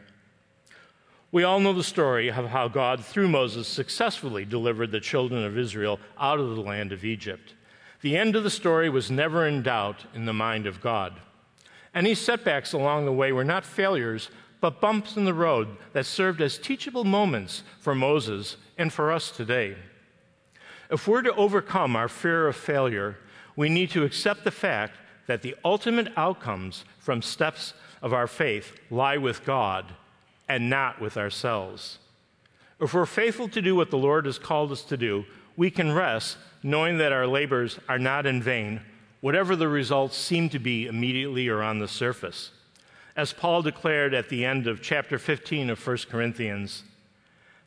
We 1.31 1.43
all 1.43 1.59
know 1.59 1.73
the 1.73 1.83
story 1.83 2.29
of 2.29 2.47
how 2.47 2.67
God, 2.67 3.03
through 3.03 3.29
Moses, 3.29 3.67
successfully 3.67 4.45
delivered 4.45 4.91
the 4.91 4.99
children 4.99 5.43
of 5.43 5.57
Israel 5.57 5.99
out 6.19 6.39
of 6.39 6.55
the 6.55 6.61
land 6.61 6.91
of 6.91 7.03
Egypt. 7.03 7.55
The 8.01 8.15
end 8.15 8.35
of 8.35 8.43
the 8.43 8.49
story 8.49 8.89
was 8.89 9.09
never 9.09 9.47
in 9.47 9.63
doubt 9.63 10.05
in 10.13 10.25
the 10.25 10.33
mind 10.33 10.67
of 10.67 10.81
God. 10.81 11.19
Any 11.93 12.13
setbacks 12.13 12.73
along 12.73 13.05
the 13.05 13.13
way 13.13 13.31
were 13.31 13.43
not 13.43 13.65
failures, 13.65 14.29
but 14.65 14.81
bumps 14.81 15.15
in 15.15 15.25
the 15.25 15.33
road 15.35 15.67
that 15.93 16.07
served 16.07 16.41
as 16.41 16.57
teachable 16.57 17.03
moments 17.03 17.61
for 17.79 17.93
Moses 17.93 18.57
and 18.79 18.91
for 18.91 19.11
us 19.11 19.29
today. 19.29 19.75
If 20.89 21.07
we're 21.07 21.21
to 21.21 21.35
overcome 21.35 21.95
our 21.95 22.07
fear 22.07 22.47
of 22.47 22.55
failure, 22.55 23.15
we 23.55 23.69
need 23.69 23.91
to 23.91 24.03
accept 24.03 24.43
the 24.43 24.49
fact 24.49 24.95
that 25.27 25.43
the 25.43 25.55
ultimate 25.63 26.07
outcomes 26.17 26.83
from 26.97 27.21
steps 27.21 27.75
of 28.01 28.11
our 28.11 28.25
faith 28.25 28.75
lie 28.89 29.17
with 29.17 29.45
God 29.45 29.85
and 30.49 30.67
not 30.67 30.99
with 30.99 31.15
ourselves. 31.15 31.99
If 32.81 32.95
we're 32.95 33.05
faithful 33.05 33.49
to 33.49 33.61
do 33.61 33.75
what 33.75 33.91
the 33.91 33.99
Lord 33.99 34.25
has 34.25 34.39
called 34.39 34.71
us 34.71 34.81
to 34.85 34.97
do, 34.97 35.25
we 35.55 35.69
can 35.69 35.91
rest 35.91 36.37
knowing 36.63 36.97
that 36.97 37.13
our 37.13 37.27
labors 37.27 37.77
are 37.87 37.99
not 37.99 38.25
in 38.25 38.41
vain, 38.41 38.81
whatever 39.21 39.55
the 39.55 39.67
results 39.67 40.17
seem 40.17 40.49
to 40.49 40.57
be 40.57 40.87
immediately 40.87 41.49
or 41.49 41.61
on 41.61 41.77
the 41.77 41.87
surface 41.87 42.49
as 43.15 43.33
Paul 43.33 43.61
declared 43.61 44.13
at 44.13 44.29
the 44.29 44.45
end 44.45 44.67
of 44.67 44.81
chapter 44.81 45.17
15 45.17 45.69
of 45.69 45.85
1 45.85 45.97
Corinthians 46.09 46.83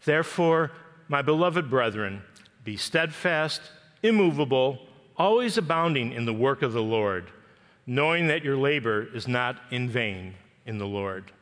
Therefore, 0.04 0.70
my 1.08 1.22
beloved 1.22 1.68
brethren, 1.68 2.22
be 2.62 2.76
steadfast, 2.76 3.60
immovable, 4.02 4.78
always 5.16 5.58
abounding 5.58 6.12
in 6.12 6.24
the 6.24 6.32
work 6.32 6.62
of 6.62 6.72
the 6.72 6.82
Lord, 6.82 7.30
knowing 7.86 8.28
that 8.28 8.44
your 8.44 8.56
labor 8.56 9.08
is 9.12 9.26
not 9.26 9.56
in 9.70 9.88
vain 9.88 10.34
in 10.66 10.78
the 10.78 10.86
Lord. 10.86 11.32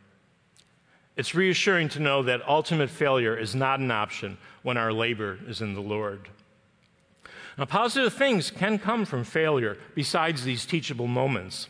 It's 1.17 1.35
reassuring 1.35 1.89
to 1.91 2.01
know 2.01 2.23
that 2.23 2.49
ultimate 2.49 2.91
failure 2.91 3.37
is 3.37 3.55
not 3.55 3.81
an 3.81 3.91
option 3.91 4.39
when 4.63 4.77
our 4.77 4.93
labor 4.93 5.39
is 5.47 5.61
in 5.61 5.75
the 5.75 5.81
Lord. 5.81 6.29
Now, 7.59 7.65
positive 7.65 8.13
things 8.13 8.51
can 8.51 8.79
come 8.79 9.05
from 9.05 9.25
failure 9.25 9.79
besides 9.95 10.45
these 10.45 10.67
teachable 10.67 11.07
moments. 11.07 11.69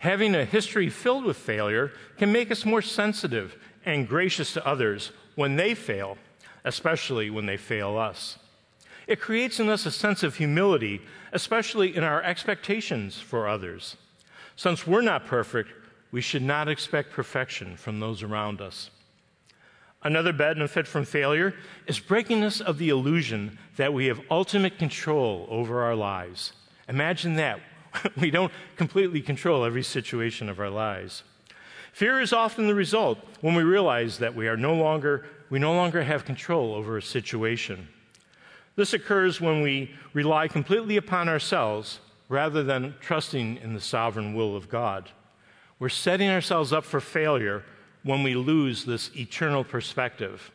Having 0.00 0.34
a 0.34 0.46
history 0.46 0.88
filled 0.88 1.24
with 1.24 1.36
failure 1.36 1.92
can 2.16 2.32
make 2.32 2.50
us 2.50 2.64
more 2.64 2.80
sensitive 2.80 3.56
and 3.84 4.08
gracious 4.08 4.54
to 4.54 4.66
others 4.66 5.12
when 5.34 5.56
they 5.56 5.74
fail, 5.74 6.16
especially 6.64 7.28
when 7.28 7.44
they 7.44 7.58
fail 7.58 7.98
us. 7.98 8.38
It 9.06 9.20
creates 9.20 9.60
in 9.60 9.68
us 9.68 9.84
a 9.84 9.90
sense 9.90 10.22
of 10.22 10.36
humility, 10.36 11.02
especially 11.32 11.94
in 11.94 12.02
our 12.02 12.22
expectations 12.22 13.20
for 13.20 13.46
others. 13.46 13.96
Since 14.56 14.86
we're 14.86 15.02
not 15.02 15.26
perfect, 15.26 15.70
we 16.10 16.22
should 16.22 16.42
not 16.42 16.68
expect 16.68 17.12
perfection 17.12 17.76
from 17.76 18.00
those 18.00 18.22
around 18.22 18.62
us. 18.62 18.88
Another 20.02 20.32
benefit 20.32 20.86
from 20.86 21.04
failure 21.04 21.54
is 21.86 22.00
breaking 22.00 22.42
us 22.42 22.62
of 22.62 22.78
the 22.78 22.88
illusion 22.88 23.58
that 23.76 23.92
we 23.92 24.06
have 24.06 24.22
ultimate 24.30 24.78
control 24.78 25.46
over 25.50 25.82
our 25.82 25.94
lives. 25.94 26.54
Imagine 26.88 27.34
that. 27.34 27.60
we 28.20 28.30
don't 28.30 28.52
completely 28.76 29.20
control 29.20 29.64
every 29.64 29.82
situation 29.82 30.48
of 30.48 30.60
our 30.60 30.70
lives. 30.70 31.22
Fear 31.92 32.20
is 32.20 32.32
often 32.32 32.66
the 32.66 32.74
result 32.74 33.18
when 33.40 33.54
we 33.54 33.62
realize 33.62 34.18
that 34.18 34.34
we 34.34 34.48
are 34.48 34.56
no 34.56 34.74
longer 34.74 35.26
we 35.50 35.58
no 35.58 35.74
longer 35.74 36.04
have 36.04 36.24
control 36.24 36.74
over 36.74 36.96
a 36.96 37.02
situation. 37.02 37.88
This 38.76 38.92
occurs 38.92 39.40
when 39.40 39.62
we 39.62 39.90
rely 40.12 40.46
completely 40.46 40.96
upon 40.96 41.28
ourselves 41.28 41.98
rather 42.28 42.62
than 42.62 42.94
trusting 43.00 43.56
in 43.56 43.74
the 43.74 43.80
sovereign 43.80 44.32
will 44.32 44.54
of 44.56 44.68
God. 44.68 45.10
We're 45.80 45.88
setting 45.88 46.30
ourselves 46.30 46.72
up 46.72 46.84
for 46.84 47.00
failure 47.00 47.64
when 48.04 48.22
we 48.22 48.36
lose 48.36 48.84
this 48.84 49.10
eternal 49.16 49.64
perspective. 49.64 50.52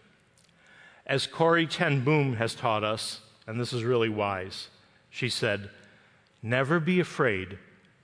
As 1.06 1.28
Corrie 1.28 1.68
ten 1.68 2.04
Boom 2.04 2.38
has 2.38 2.56
taught 2.56 2.86
us, 2.86 3.20
and 3.46 3.60
this 3.60 3.74
is 3.74 3.84
really 3.84 4.10
wise, 4.10 4.70
she 5.10 5.30
said, 5.30 5.70
Never 6.46 6.80
be 6.80 7.00
afraid 7.00 7.58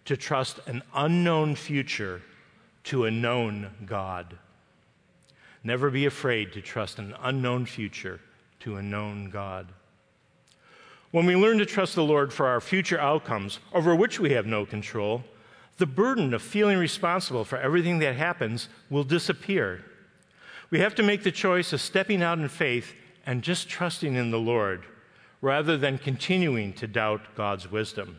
to 0.06 0.18
trust 0.18 0.62
an 0.66 0.82
unknown 0.96 1.54
future 1.56 2.24
to 2.86 3.06
a 3.06 3.12
known 3.12 3.70
God. 3.86 4.36
Never 5.64 5.92
be 5.92 6.08
afraid 6.08 6.52
to 6.54 6.62
trust 6.62 6.98
an 6.98 7.14
unknown 7.22 7.68
future 7.68 8.20
to 8.62 8.78
a 8.78 8.82
known 8.82 9.30
God. 9.30 9.68
When 11.12 11.28
we 11.28 11.36
learn 11.36 11.60
to 11.60 11.68
trust 11.68 11.94
the 11.94 12.04
Lord 12.04 12.34
for 12.34 12.48
our 12.48 12.60
future 12.60 13.00
outcomes, 13.00 13.60
over 13.76 13.96
which 13.96 14.20
we 14.20 14.32
have 14.32 14.48
no 14.48 14.66
control, 14.66 15.24
the 15.78 15.86
burden 15.86 16.34
of 16.34 16.42
feeling 16.42 16.80
responsible 16.80 17.46
for 17.46 17.60
everything 17.60 18.00
that 18.00 18.16
happens 18.16 18.70
will 18.90 19.04
disappear. 19.04 19.86
We 20.72 20.80
have 20.80 20.96
to 20.96 21.04
make 21.04 21.22
the 21.22 21.32
choice 21.32 21.74
of 21.74 21.80
stepping 21.82 22.24
out 22.24 22.40
in 22.40 22.50
faith 22.50 22.96
and 23.24 23.44
just 23.44 23.70
trusting 23.70 24.16
in 24.16 24.32
the 24.32 24.40
Lord 24.40 24.84
rather 25.42 25.78
than 25.78 26.00
continuing 26.00 26.74
to 26.74 26.88
doubt 26.88 27.36
God's 27.36 27.70
wisdom. 27.70 28.18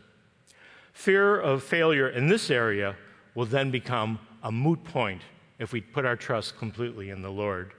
Fear 0.93 1.39
of 1.39 1.63
failure 1.63 2.07
in 2.07 2.27
this 2.27 2.49
area 2.49 2.95
will 3.35 3.45
then 3.45 3.71
become 3.71 4.19
a 4.41 4.51
moot 4.51 4.83
point 4.83 5.21
if 5.59 5.73
we 5.73 5.81
put 5.81 6.05
our 6.05 6.15
trust 6.15 6.57
completely 6.57 7.09
in 7.09 7.21
the 7.21 7.31
Lord. 7.31 7.73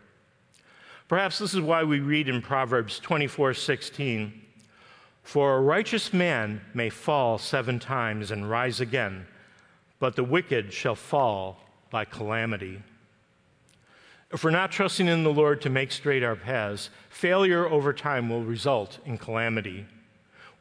Perhaps 1.08 1.38
this 1.38 1.54
is 1.54 1.60
why 1.60 1.84
we 1.84 2.00
read 2.00 2.28
in 2.28 2.42
Proverbs 2.42 2.98
24:16, 2.98 4.42
"For 5.22 5.56
a 5.56 5.60
righteous 5.60 6.12
man 6.12 6.60
may 6.74 6.90
fall 6.90 7.38
7 7.38 7.78
times 7.78 8.30
and 8.30 8.50
rise 8.50 8.80
again, 8.80 9.26
but 9.98 10.16
the 10.16 10.24
wicked 10.24 10.72
shall 10.72 10.94
fall 10.94 11.60
by 11.90 12.04
calamity. 12.04 12.82
If 14.32 14.42
we're 14.42 14.50
not 14.50 14.72
trusting 14.72 15.06
in 15.06 15.22
the 15.22 15.32
Lord 15.32 15.60
to 15.62 15.70
make 15.70 15.92
straight 15.92 16.24
our 16.24 16.34
paths, 16.34 16.90
failure 17.08 17.66
over 17.66 17.92
time 17.92 18.28
will 18.28 18.42
result 18.42 18.98
in 19.04 19.16
calamity. 19.16 19.86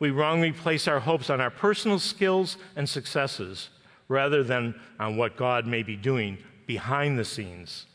We 0.04 0.12
wrongly 0.12 0.52
place 0.52 0.89
our 0.89 1.00
hopes 1.00 1.30
on 1.30 1.39
our 1.39 1.50
personal 1.50 1.98
skills 1.98 2.58
and 2.76 2.89
successes 2.89 3.70
rather 4.10 4.44
than 4.44 4.76
on 5.00 5.16
what 5.16 5.38
God 5.38 5.66
may 5.66 5.82
be 5.82 5.96
doing 5.96 6.39
behind 6.68 7.18
the 7.18 7.24
scenes. 7.24 7.86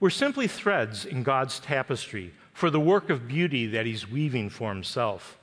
We're 0.00 0.10
simply 0.10 0.46
threads 0.46 1.06
in 1.06 1.22
God's 1.22 1.60
tapestry 1.60 2.34
for 2.52 2.68
the 2.68 2.78
work 2.78 3.08
of 3.08 3.26
beauty 3.26 3.66
that 3.68 3.86
He's 3.86 4.10
weaving 4.10 4.50
for 4.50 4.68
Himself. 4.68 5.38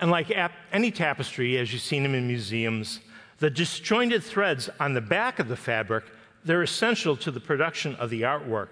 And 0.00 0.10
like 0.10 0.32
any 0.72 0.90
tapestry, 0.90 1.56
as 1.56 1.72
you've 1.72 1.80
seen 1.80 2.02
them 2.02 2.16
in 2.16 2.26
museums, 2.26 2.98
the 3.38 3.50
disjointed 3.50 4.24
threads 4.24 4.68
on 4.80 4.92
the 4.92 5.00
back 5.00 5.38
of 5.38 5.46
the 5.46 5.56
fabric, 5.56 6.02
they're 6.44 6.64
essential 6.64 7.16
to 7.18 7.30
the 7.30 7.38
production 7.38 7.94
of 7.94 8.10
the 8.10 8.22
artwork, 8.22 8.70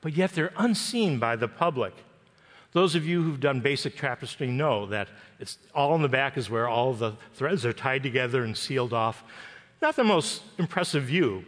but 0.00 0.16
yet 0.16 0.32
they're 0.32 0.52
unseen 0.56 1.20
by 1.20 1.36
the 1.36 1.46
public. 1.46 1.94
Those 2.74 2.96
of 2.96 3.06
you 3.06 3.22
who've 3.22 3.40
done 3.40 3.60
basic 3.60 3.96
tapestry 3.96 4.48
know 4.48 4.84
that 4.86 5.08
it's 5.38 5.58
all 5.74 5.94
in 5.94 6.02
the 6.02 6.08
back 6.08 6.36
is 6.36 6.50
where 6.50 6.68
all 6.68 6.92
the 6.92 7.12
threads 7.34 7.64
are 7.64 7.72
tied 7.72 8.02
together 8.02 8.42
and 8.42 8.56
sealed 8.56 8.92
off. 8.92 9.22
Not 9.80 9.94
the 9.94 10.04
most 10.04 10.42
impressive 10.58 11.04
view. 11.04 11.44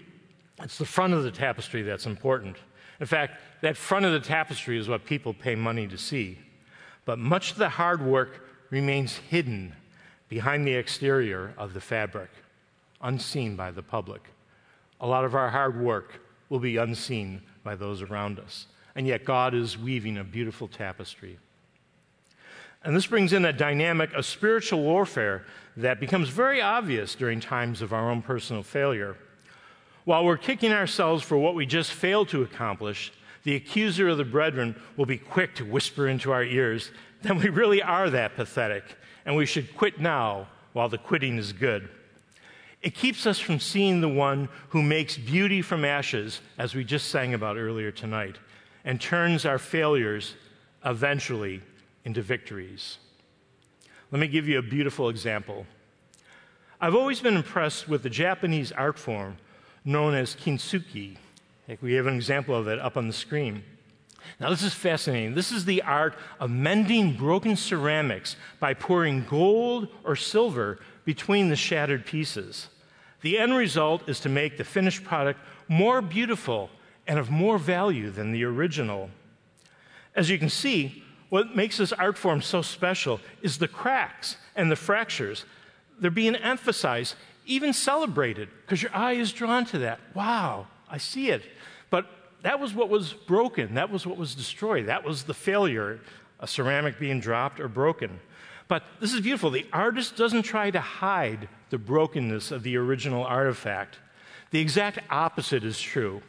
It's 0.63 0.79
the 0.79 0.87
front 0.87 1.15
of 1.15 1.25
the 1.25 1.33
tapestry 1.33 1.83
that's 1.83 2.07
important. 2.07 2.57
In 3.01 3.07
fact, 3.07 3.41
that 3.61 3.77
front 3.77 4.07
of 4.07 4.13
the 4.13 4.21
tapestry 4.21 4.79
is 4.79 4.89
what 4.89 5.05
people 5.05 5.35
pay 5.35 5.57
money 5.57 5.89
to 5.89 5.99
see. 5.99 6.39
But 7.05 7.19
much 7.19 7.51
of 7.51 7.59
the 7.59 7.69
hard 7.69 8.01
work 8.03 8.47
remains 8.71 9.17
hidden 9.17 9.75
behind 10.29 10.67
the 10.67 10.75
exterior 10.75 11.55
of 11.59 11.75
the 11.75 11.81
fabric 11.81 12.31
unseen 13.03 13.57
by 13.57 13.71
the 13.71 13.83
public. 13.83 14.23
A 15.01 15.07
lot 15.07 15.25
of 15.25 15.35
our 15.35 15.51
hard 15.51 15.81
work 15.81 16.21
will 16.49 16.61
be 16.61 16.77
unseen 16.77 17.43
by 17.63 17.75
those 17.75 18.01
around 18.01 18.39
us. 18.39 18.67
And 18.97 19.07
yet, 19.07 19.25
God 19.25 19.55
is 19.55 19.79
weaving 19.79 20.19
a 20.19 20.25
beautiful 20.25 20.67
tapestry. 20.67 21.39
And 22.83 22.97
this 22.97 23.07
brings 23.07 23.33
in 23.33 23.45
a 23.45 23.53
dynamic 23.53 24.13
of 24.15 24.25
spiritual 24.25 24.83
warfare 24.83 25.45
that 25.77 26.01
becomes 26.01 26.31
very 26.31 26.63
obvious 26.63 27.15
during 27.15 27.39
times 27.39 27.83
of 27.83 27.93
our 27.93 28.11
own 28.11 28.23
personal 28.23 28.63
failure. 28.63 29.17
While 30.05 30.25
we're 30.25 30.37
kicking 30.37 30.73
ourselves 30.73 31.23
for 31.23 31.37
what 31.37 31.55
we 31.55 31.67
just 31.67 31.93
failed 31.93 32.29
to 32.31 32.43
accomplish, 32.43 33.13
the 33.43 33.55
accuser 33.55 34.09
of 34.09 34.19
the 34.19 34.25
brethren 34.25 34.81
will 34.97 35.07
be 35.07 35.19
quick 35.19 35.55
to 35.57 35.65
whisper 35.65 36.09
into 36.09 36.33
our 36.33 36.45
ears 36.45 36.91
that 37.23 37.37
we 37.37 37.49
really 37.49 37.83
are 37.83 38.09
that 38.11 38.35
pathetic, 38.35 38.85
and 39.25 39.37
we 39.37 39.47
should 39.47 39.77
quit 39.77 40.01
now 40.01 40.47
while 40.73 40.89
the 40.89 40.99
quitting 40.99 41.39
is 41.39 41.53
good. 41.53 41.89
It 42.83 42.95
keeps 42.95 43.27
us 43.27 43.39
from 43.39 43.59
seeing 43.59 44.01
the 44.01 44.09
one 44.09 44.49
who 44.69 44.83
makes 44.83 45.19
beauty 45.19 45.61
from 45.61 45.85
ashes, 45.85 46.41
as 46.57 46.75
we 46.75 46.85
just 46.85 47.09
sang 47.09 47.35
about 47.35 47.57
earlier 47.57 47.91
tonight, 47.91 48.37
and 48.87 49.01
turns 49.01 49.45
our 49.45 49.59
failures 49.59 50.37
eventually 50.85 51.61
into 52.05 52.23
victories. 52.23 52.99
Let 54.13 54.21
me 54.21 54.29
give 54.29 54.47
you 54.47 54.59
a 54.59 54.63
beautiful 54.63 55.09
example. 55.09 55.67
I've 56.81 56.95
always 56.95 57.21
been 57.21 57.37
impressed 57.37 57.89
with 57.89 58.05
the 58.05 58.11
Japanese 58.11 58.71
art 58.71 58.99
form 58.99 59.39
known 59.85 60.15
as 60.15 60.37
kintsugi. 60.37 61.17
We 61.83 61.95
have 61.95 62.07
an 62.07 62.15
example 62.15 62.55
of 62.55 62.69
it 62.69 62.79
up 62.79 62.97
on 62.97 63.09
the 63.09 63.13
screen. 63.13 63.65
Now, 64.39 64.51
this 64.51 64.63
is 64.63 64.75
fascinating. 64.75 65.35
This 65.35 65.51
is 65.51 65.65
the 65.65 65.83
art 65.83 66.15
of 66.39 66.51
mending 66.51 67.17
broken 67.17 67.57
ceramics 67.57 68.37
by 68.61 68.75
pouring 68.75 69.25
gold 69.25 69.89
or 70.05 70.15
silver 70.15 70.79
between 71.05 71.49
the 71.49 71.57
shattered 71.57 72.07
pieces. 72.07 72.69
The 73.23 73.39
end 73.39 73.57
result 73.57 74.09
is 74.09 74.21
to 74.21 74.29
make 74.29 74.57
the 74.57 74.65
finished 74.65 75.03
product 75.03 75.41
more 75.69 76.01
beautiful 76.01 76.71
and 77.07 77.19
of 77.19 77.31
more 77.31 77.59
value 77.59 78.11
than 78.11 78.33
the 78.33 78.45
original. 78.45 79.11
As 80.15 80.31
you 80.31 80.39
can 80.39 80.49
see, 80.49 81.03
what 81.29 81.57
makes 81.57 81.77
this 81.77 81.93
art 81.93 82.17
form 82.17 82.41
so 82.43 82.63
special 82.63 83.21
is 83.43 83.59
the 83.59 83.69
cracks 83.69 84.37
and 84.55 84.71
the 84.71 84.77
fractures. 84.77 85.45
They're 86.01 86.11
being 86.11 86.37
emphasized, 86.37 87.15
even 87.47 87.73
celebrated, 87.73 88.49
because 88.63 88.83
your 88.83 88.95
eye 88.95 89.13
is 89.13 89.33
drawn 89.33 89.65
to 89.67 89.79
that. 89.79 90.01
Wow, 90.15 90.67
I 90.89 90.99
see 90.99 91.31
it. 91.31 91.43
But 91.91 92.07
that 92.43 92.61
was 92.61 92.75
what 92.75 92.89
was 92.89 93.13
broken, 93.13 93.75
that 93.75 93.91
was 93.91 94.07
what 94.07 94.17
was 94.17 94.35
destroyed, 94.35 94.87
that 94.87 95.05
was 95.05 95.25
the 95.25 95.35
failure, 95.35 96.01
a 96.41 96.47
ceramic 96.47 96.99
being 96.99 97.21
dropped 97.21 97.61
or 97.61 97.69
broken. 97.69 98.21
But 98.69 98.83
this 99.01 99.13
is 99.13 99.21
beautiful. 99.21 99.51
The 99.51 99.67
artist 99.73 100.17
doesn't 100.17 100.43
try 100.43 100.71
to 100.71 100.81
hide 100.81 101.49
the 101.71 101.79
brokenness 101.79 102.51
of 102.51 102.63
the 102.63 102.77
original 102.77 103.25
artifact. 103.25 103.99
The 104.51 104.61
exact 104.61 104.99
opposite 105.11 105.65
is 105.65 105.81
true. 105.81 106.23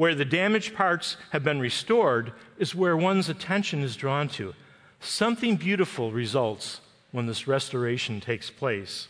Where 0.00 0.14
the 0.14 0.24
damaged 0.24 0.74
parts 0.74 1.18
have 1.28 1.44
been 1.44 1.60
restored 1.60 2.32
is 2.56 2.74
where 2.74 2.96
one's 2.96 3.28
attention 3.28 3.82
is 3.82 3.96
drawn 3.96 4.30
to. 4.30 4.54
Something 4.98 5.56
beautiful 5.56 6.10
results 6.10 6.80
when 7.12 7.26
this 7.26 7.46
restoration 7.46 8.18
takes 8.18 8.48
place. 8.48 9.08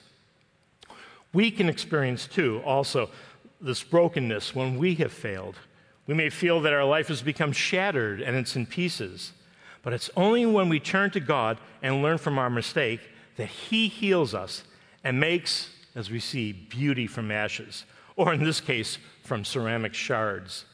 We 1.33 1.53
can 1.53 1.68
experience, 1.68 2.26
too, 2.26 2.61
also, 2.66 3.09
this 3.61 3.85
brokenness 3.85 4.53
when 4.53 4.79
we 4.79 4.96
have 4.96 5.12
failed. 5.12 5.55
We 6.09 6.14
may 6.14 6.29
feel 6.29 6.61
that 6.62 6.72
our 6.72 6.85
life 6.85 7.07
has 7.07 7.22
become 7.22 7.53
shattered 7.53 8.20
and 8.20 8.37
it's 8.37 8.57
in 8.57 8.66
pieces. 8.66 9.31
But 9.85 9.92
it's 9.92 10.11
only 10.16 10.44
when 10.44 10.68
we 10.68 10.81
turn 10.81 11.12
to 11.12 11.20
God 11.20 11.59
and 11.85 12.03
learn 12.03 12.18
from 12.18 12.37
our 12.37 12.50
mistake 12.50 12.98
that 13.37 13.46
He 13.46 13.87
heals 13.87 14.35
us 14.35 14.64
and 15.05 15.20
makes, 15.20 15.70
as 15.94 16.11
we 16.11 16.18
see, 16.18 16.50
beauty 16.50 17.07
from 17.07 17.31
ashes, 17.31 17.85
or 18.16 18.35
in 18.35 18.42
this 18.42 18.61
case, 18.61 18.98
from 19.22 19.44
ceramic 19.44 19.94
shards. 19.94 20.64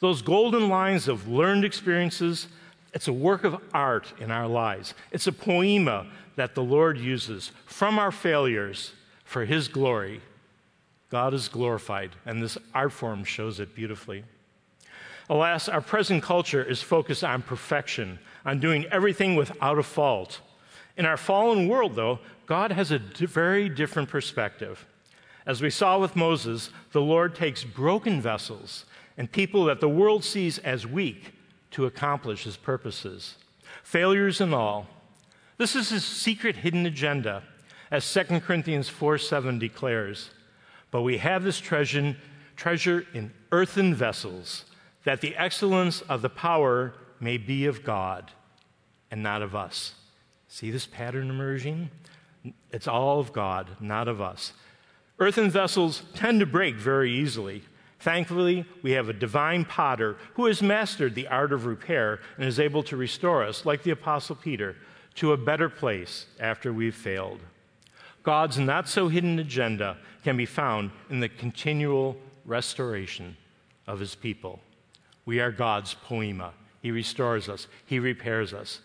Those 0.00 0.22
golden 0.22 0.68
lines 0.68 1.08
of 1.08 1.28
learned 1.28 1.64
experiences, 1.64 2.48
it's 2.92 3.08
a 3.08 3.12
work 3.12 3.44
of 3.44 3.60
art 3.72 4.12
in 4.18 4.30
our 4.30 4.46
lives. 4.46 4.94
It's 5.10 5.26
a 5.26 5.32
poema 5.32 6.06
that 6.36 6.54
the 6.54 6.62
Lord 6.62 6.98
uses 6.98 7.50
from 7.64 7.98
our 7.98 8.12
failures 8.12 8.92
for 9.24 9.44
His 9.44 9.68
glory. 9.68 10.20
God 11.10 11.34
is 11.34 11.48
glorified, 11.48 12.10
and 12.24 12.42
this 12.42 12.58
art 12.74 12.92
form 12.92 13.24
shows 13.24 13.60
it 13.60 13.74
beautifully. 13.74 14.24
Alas, 15.28 15.68
our 15.68 15.80
present 15.80 16.22
culture 16.22 16.62
is 16.62 16.82
focused 16.82 17.24
on 17.24 17.42
perfection, 17.42 18.18
on 18.44 18.60
doing 18.60 18.86
everything 18.92 19.34
without 19.34 19.78
a 19.78 19.82
fault. 19.82 20.40
In 20.96 21.04
our 21.04 21.16
fallen 21.16 21.68
world, 21.68 21.96
though, 21.96 22.20
God 22.46 22.70
has 22.70 22.92
a 22.92 22.98
very 22.98 23.68
different 23.68 24.08
perspective. 24.08 24.86
As 25.44 25.60
we 25.60 25.70
saw 25.70 25.98
with 25.98 26.16
Moses, 26.16 26.70
the 26.92 27.00
Lord 27.00 27.34
takes 27.34 27.64
broken 27.64 28.20
vessels 28.20 28.84
and 29.16 29.30
people 29.30 29.64
that 29.66 29.80
the 29.80 29.88
world 29.88 30.24
sees 30.24 30.58
as 30.58 30.86
weak 30.86 31.32
to 31.72 31.86
accomplish 31.86 32.44
his 32.44 32.56
purposes. 32.56 33.36
Failures 33.82 34.40
and 34.40 34.54
all. 34.54 34.86
This 35.58 35.74
is 35.74 35.90
his 35.90 36.04
secret 36.04 36.56
hidden 36.56 36.84
agenda, 36.86 37.42
as 37.90 38.10
2 38.12 38.40
Corinthians 38.40 38.88
4 38.88 39.18
7 39.18 39.58
declares. 39.58 40.30
But 40.90 41.02
we 41.02 41.18
have 41.18 41.42
this 41.42 41.60
treasure, 41.60 42.16
treasure 42.56 43.06
in 43.14 43.32
earthen 43.52 43.94
vessels 43.94 44.66
that 45.04 45.20
the 45.20 45.36
excellence 45.36 46.02
of 46.02 46.22
the 46.22 46.28
power 46.28 46.94
may 47.20 47.38
be 47.38 47.66
of 47.66 47.84
God 47.84 48.32
and 49.10 49.22
not 49.22 49.42
of 49.42 49.54
us. 49.54 49.94
See 50.48 50.70
this 50.70 50.86
pattern 50.86 51.30
emerging? 51.30 51.90
It's 52.70 52.88
all 52.88 53.20
of 53.20 53.32
God, 53.32 53.68
not 53.80 54.08
of 54.08 54.20
us. 54.20 54.52
Earthen 55.18 55.50
vessels 55.50 56.02
tend 56.14 56.40
to 56.40 56.46
break 56.46 56.76
very 56.76 57.12
easily. 57.12 57.62
Thankfully, 57.98 58.64
we 58.82 58.92
have 58.92 59.08
a 59.08 59.14
divine 59.14 59.64
potter 59.64 60.16
who 60.34 60.46
has 60.46 60.62
mastered 60.62 61.14
the 61.14 61.28
art 61.28 61.52
of 61.52 61.66
repair 61.66 62.20
and 62.36 62.46
is 62.46 62.60
able 62.60 62.82
to 62.84 62.96
restore 62.96 63.42
us, 63.42 63.64
like 63.64 63.82
the 63.82 63.90
Apostle 63.90 64.36
Peter, 64.36 64.76
to 65.14 65.32
a 65.32 65.36
better 65.36 65.68
place 65.68 66.26
after 66.38 66.72
we've 66.72 66.94
failed. 66.94 67.40
God's 68.22 68.58
not 68.58 68.88
so 68.88 69.08
hidden 69.08 69.38
agenda 69.38 69.96
can 70.24 70.36
be 70.36 70.46
found 70.46 70.90
in 71.08 71.20
the 71.20 71.28
continual 71.28 72.16
restoration 72.44 73.36
of 73.86 73.98
his 73.98 74.14
people. 74.14 74.60
We 75.24 75.40
are 75.40 75.50
God's 75.50 75.94
poema. 75.94 76.52
He 76.82 76.90
restores 76.90 77.48
us, 77.48 77.66
He 77.86 77.98
repairs 77.98 78.52
us. 78.52 78.80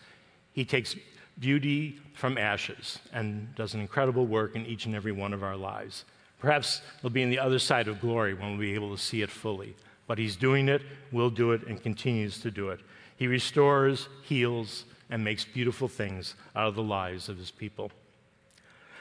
He 0.52 0.64
takes 0.64 0.96
beauty 1.38 1.98
from 2.14 2.36
ashes 2.36 2.98
and 3.12 3.54
does 3.54 3.74
an 3.74 3.80
incredible 3.80 4.26
work 4.26 4.54
in 4.54 4.66
each 4.66 4.86
and 4.86 4.94
every 4.94 5.12
one 5.12 5.32
of 5.32 5.42
our 5.42 5.56
lives. 5.56 6.04
Perhaps 6.42 6.82
it'll 6.98 7.10
be 7.10 7.22
in 7.22 7.30
the 7.30 7.38
other 7.38 7.60
side 7.60 7.86
of 7.86 8.00
glory 8.00 8.34
when 8.34 8.50
we'll 8.50 8.58
be 8.58 8.74
able 8.74 8.94
to 8.94 9.00
see 9.00 9.22
it 9.22 9.30
fully. 9.30 9.76
But 10.08 10.18
He's 10.18 10.34
doing 10.34 10.68
it, 10.68 10.82
will 11.12 11.30
do 11.30 11.52
it, 11.52 11.62
and 11.68 11.80
continues 11.80 12.40
to 12.40 12.50
do 12.50 12.70
it. 12.70 12.80
He 13.16 13.28
restores, 13.28 14.08
heals, 14.22 14.84
and 15.08 15.22
makes 15.22 15.44
beautiful 15.44 15.86
things 15.86 16.34
out 16.56 16.66
of 16.66 16.74
the 16.74 16.82
lives 16.82 17.28
of 17.28 17.38
His 17.38 17.52
people. 17.52 17.92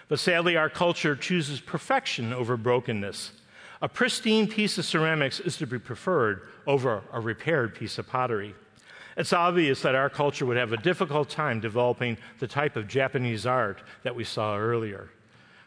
But 0.08 0.19
sadly, 0.19 0.56
our 0.56 0.69
culture 0.69 1.15
chooses 1.15 1.60
perfection 1.60 2.32
over 2.32 2.58
brokenness. 2.58 3.32
A 3.82 3.89
pristine 3.89 4.47
piece 4.47 4.77
of 4.77 4.86
ceramics 4.86 5.39
is 5.39 5.58
to 5.58 5.65
be 5.65 5.80
preferred 5.80 6.43
over 6.67 7.01
a 7.12 7.19
repaired 7.19 7.73
piece 7.73 7.97
of 7.97 8.08
pottery. 8.08 8.54
It's 9.17 9.34
obvious 9.34 9.82
that 9.82 9.95
our 9.95 10.12
culture 10.12 10.45
would 10.45 10.58
have 10.58 10.73
a 10.73 10.77
difficult 10.77 11.30
time 11.30 11.60
developing 11.60 12.17
the 12.38 12.47
type 12.47 12.75
of 12.75 12.88
Japanese 12.88 13.47
art 13.47 13.82
that 14.04 14.15
we 14.15 14.25
saw 14.25 14.56
earlier. 14.56 15.10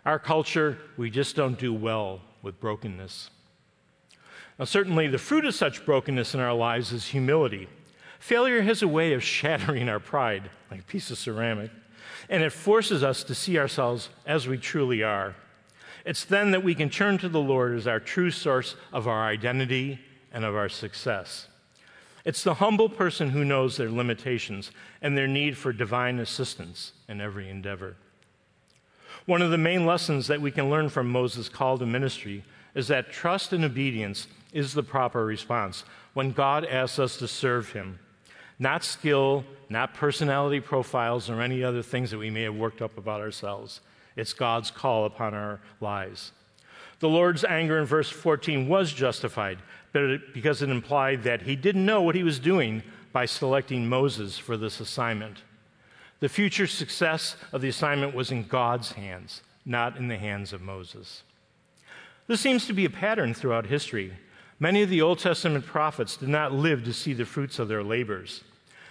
Our 0.04 0.18
culture, 0.18 0.78
we 0.96 1.10
just 1.10 1.34
don't 1.34 1.58
do 1.58 1.72
well 1.72 2.20
with 2.42 2.60
brokenness. 2.60 3.30
Now, 4.58 4.66
certainly, 4.66 5.08
the 5.08 5.18
fruit 5.18 5.46
of 5.46 5.54
such 5.54 5.86
brokenness 5.86 6.34
in 6.34 6.40
our 6.40 6.54
lives 6.54 6.92
is 6.92 7.06
humility. 7.06 7.68
Failure 8.20 8.62
has 8.62 8.82
a 8.82 8.88
way 8.88 9.12
of 9.14 9.22
shattering 9.22 9.88
our 9.88 10.00
pride, 10.00 10.50
like 10.70 10.80
a 10.80 10.84
piece 10.84 11.10
of 11.10 11.18
ceramic, 11.18 11.70
and 12.28 12.42
it 12.42 12.52
forces 12.52 13.02
us 13.02 13.24
to 13.24 13.34
see 13.34 13.58
ourselves 13.58 14.10
as 14.26 14.46
we 14.46 14.58
truly 14.58 15.02
are. 15.02 15.34
It's 16.04 16.24
then 16.24 16.50
that 16.50 16.62
we 16.62 16.74
can 16.74 16.90
turn 16.90 17.18
to 17.18 17.28
the 17.28 17.40
Lord 17.40 17.74
as 17.74 17.86
our 17.86 18.00
true 18.00 18.30
source 18.30 18.76
of 18.92 19.08
our 19.08 19.24
identity 19.24 19.98
and 20.32 20.44
of 20.44 20.54
our 20.54 20.68
success. 20.68 21.48
It's 22.24 22.42
the 22.42 22.54
humble 22.54 22.88
person 22.88 23.30
who 23.30 23.44
knows 23.44 23.76
their 23.76 23.90
limitations 23.90 24.70
and 25.02 25.16
their 25.16 25.26
need 25.26 25.56
for 25.56 25.72
divine 25.72 26.18
assistance 26.18 26.92
in 27.08 27.20
every 27.20 27.48
endeavor. 27.48 27.96
One 29.26 29.40
of 29.40 29.50
the 29.50 29.58
main 29.58 29.86
lessons 29.86 30.26
that 30.26 30.42
we 30.42 30.50
can 30.50 30.68
learn 30.68 30.90
from 30.90 31.08
Moses' 31.08 31.48
call 31.48 31.78
to 31.78 31.86
ministry 31.86 32.44
is 32.74 32.88
that 32.88 33.10
trust 33.10 33.52
and 33.52 33.64
obedience 33.64 34.26
is 34.52 34.74
the 34.74 34.82
proper 34.82 35.24
response 35.24 35.84
when 36.12 36.32
God 36.32 36.64
asks 36.66 36.98
us 36.98 37.16
to 37.18 37.28
serve 37.28 37.72
Him. 37.72 37.98
Not 38.58 38.84
skill, 38.84 39.44
not 39.70 39.94
personality 39.94 40.60
profiles, 40.60 41.30
or 41.30 41.40
any 41.40 41.64
other 41.64 41.82
things 41.82 42.10
that 42.10 42.18
we 42.18 42.30
may 42.30 42.42
have 42.42 42.54
worked 42.54 42.82
up 42.82 42.98
about 42.98 43.20
ourselves. 43.20 43.80
It's 44.14 44.32
God's 44.32 44.70
call 44.70 45.06
upon 45.06 45.34
our 45.34 45.60
lives. 45.80 46.32
The 47.00 47.08
Lord's 47.08 47.44
anger 47.44 47.78
in 47.78 47.86
verse 47.86 48.10
14 48.10 48.68
was 48.68 48.92
justified 48.92 49.58
because 49.92 50.62
it 50.62 50.70
implied 50.70 51.22
that 51.22 51.42
he 51.42 51.56
didn't 51.56 51.86
know 51.86 52.02
what 52.02 52.14
he 52.14 52.22
was 52.22 52.38
doing 52.38 52.82
by 53.12 53.26
selecting 53.26 53.88
Moses 53.88 54.38
for 54.38 54.56
this 54.56 54.80
assignment. 54.80 55.38
The 56.20 56.28
future 56.28 56.66
success 56.66 57.36
of 57.52 57.60
the 57.60 57.68
assignment 57.68 58.14
was 58.14 58.30
in 58.30 58.44
God's 58.44 58.92
hands, 58.92 59.42
not 59.64 59.96
in 59.96 60.08
the 60.08 60.16
hands 60.16 60.52
of 60.52 60.62
Moses. 60.62 61.22
This 62.26 62.40
seems 62.40 62.66
to 62.66 62.72
be 62.72 62.84
a 62.84 62.90
pattern 62.90 63.34
throughout 63.34 63.66
history. 63.66 64.12
Many 64.58 64.82
of 64.82 64.88
the 64.88 65.02
Old 65.02 65.18
Testament 65.18 65.66
prophets 65.66 66.16
did 66.16 66.28
not 66.28 66.52
live 66.52 66.84
to 66.84 66.92
see 66.92 67.12
the 67.12 67.26
fruits 67.26 67.58
of 67.58 67.68
their 67.68 67.82
labors. 67.82 68.42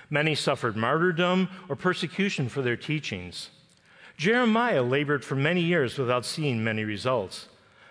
Many 0.09 0.35
suffered 0.35 0.75
martyrdom 0.75 1.49
or 1.69 1.75
persecution 1.75 2.49
for 2.49 2.61
their 2.61 2.75
teachings. 2.75 3.49
Jeremiah 4.17 4.83
labored 4.83 5.25
for 5.25 5.35
many 5.35 5.61
years 5.61 5.97
without 5.97 6.25
seeing 6.25 6.63
many 6.63 6.83
results. 6.83 7.47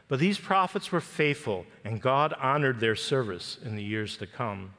But 0.07 0.21
these 0.21 0.39
prophets 0.39 0.93
were 0.93 1.01
faithful, 1.01 1.67
and 1.85 2.01
God 2.01 2.35
honored 2.35 2.79
their 2.79 2.95
service 2.95 3.59
in 3.65 3.77
the 3.77 3.83
years 3.83 4.17
to 4.19 4.27
come. 4.27 4.75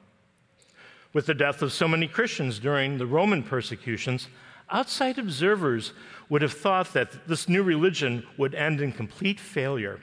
With 1.13 1.28
the 1.28 1.36
death 1.36 1.62
of 1.62 1.71
so 1.71 1.88
many 1.88 2.08
Christians 2.08 2.58
during 2.60 2.97
the 2.97 3.06
Roman 3.06 3.43
persecutions, 3.43 4.28
outside 4.69 5.19
observers 5.19 5.93
would 6.28 6.41
have 6.41 6.54
thought 6.54 6.93
that 6.93 7.28
this 7.28 7.47
new 7.47 7.62
religion 7.62 8.26
would 8.38 8.56
end 8.56 8.82
in 8.82 8.91
complete 8.91 9.39
failure. 9.39 9.99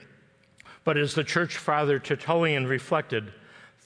But 0.83 0.97
as 0.97 1.13
the 1.13 1.23
church 1.23 1.57
father 1.57 1.99
Tertullian 1.99 2.65
reflected, 2.65 3.33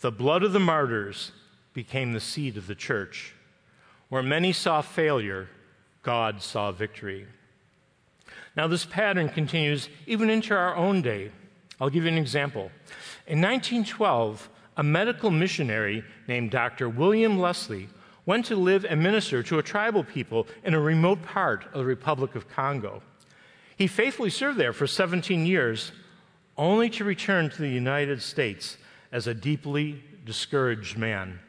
the 0.01 0.11
blood 0.11 0.43
of 0.43 0.53
the 0.53 0.59
martyrs 0.59 1.31
became 1.73 2.13
the 2.13 2.19
seed 2.19 2.57
of 2.57 2.67
the 2.67 2.75
church. 2.75 3.33
Where 4.09 4.23
many 4.23 4.53
saw 4.53 4.81
failure, 4.81 5.49
God 6.03 6.43
saw 6.43 6.71
victory. 6.71 7.25
Now, 8.55 8.67
this 8.67 8.85
pattern 8.85 9.29
continues 9.29 9.89
even 10.05 10.29
into 10.29 10.53
our 10.53 10.75
own 10.75 11.01
day. 11.01 11.31
I'll 11.81 11.89
give 11.89 12.03
you 12.03 12.11
an 12.11 12.17
example. 12.17 12.71
In 13.27 13.41
1912, 13.41 14.49
a 14.77 14.83
medical 14.83 15.31
missionary 15.31 16.03
named 16.27 16.51
Dr. 16.51 16.89
William 16.89 17.39
Leslie 17.39 17.89
went 18.25 18.45
to 18.45 18.55
live 18.55 18.85
and 18.85 19.01
minister 19.01 19.43
to 19.43 19.59
a 19.59 19.63
tribal 19.63 20.03
people 20.03 20.47
in 20.63 20.73
a 20.73 20.79
remote 20.79 21.21
part 21.21 21.65
of 21.65 21.73
the 21.73 21.85
Republic 21.85 22.35
of 22.35 22.49
Congo. 22.49 23.01
He 23.77 23.87
faithfully 23.87 24.29
served 24.29 24.57
there 24.57 24.73
for 24.73 24.87
17 24.87 25.45
years, 25.45 25.91
only 26.57 26.89
to 26.91 27.03
return 27.03 27.49
to 27.49 27.61
the 27.61 27.69
United 27.69 28.21
States 28.21 28.77
as 29.11 29.27
a 29.27 29.33
deeply 29.33 30.03
discouraged 30.25 30.97
man. 30.97 31.39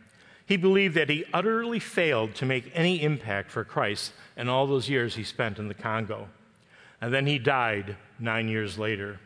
He 0.44 0.56
believed 0.56 0.94
that 0.94 1.10
he 1.10 1.24
utterly 1.32 1.80
failed 1.80 2.34
to 2.36 2.46
make 2.46 2.70
any 2.74 3.02
impact 3.02 3.50
for 3.50 3.64
Christ 3.64 4.12
in 4.36 4.48
all 4.48 4.66
those 4.66 4.88
years 4.88 5.14
he 5.14 5.24
spent 5.24 5.58
in 5.58 5.68
the 5.68 5.74
Congo 5.74 6.28
and 7.00 7.12
then 7.12 7.26
he 7.26 7.38
died 7.38 7.96
nine 8.18 8.48
years 8.48 8.78
later. 8.78 9.20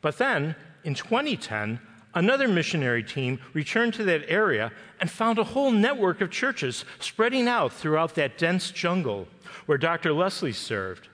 But 0.00 0.18
then, 0.18 0.54
in 0.84 0.94
2010, 0.94 1.80
another 2.14 2.48
missionary 2.48 3.02
team 3.02 3.38
returned 3.52 3.94
to 3.94 4.04
that 4.04 4.24
area 4.28 4.72
and 5.00 5.10
found 5.10 5.38
a 5.38 5.44
whole 5.44 5.70
network 5.70 6.20
of 6.20 6.30
churches 6.30 6.84
spreading 6.98 7.48
out 7.48 7.72
throughout 7.72 8.14
that 8.14 8.38
dense 8.38 8.70
jungle 8.70 9.28
where 9.66 9.78
Dr. 9.78 10.12
Leslie 10.12 10.52
served. 10.52 11.08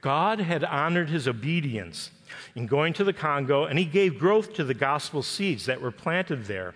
God 0.00 0.40
had 0.40 0.64
honored 0.64 1.10
his 1.10 1.28
obedience 1.28 2.10
in 2.54 2.66
going 2.66 2.92
to 2.94 3.04
the 3.04 3.12
Congo, 3.12 3.64
and 3.64 3.78
he 3.78 3.84
gave 3.84 4.18
growth 4.18 4.52
to 4.54 4.64
the 4.64 4.74
gospel 4.74 5.22
seeds 5.22 5.66
that 5.66 5.80
were 5.80 5.90
planted 5.90 6.46
there, 6.46 6.74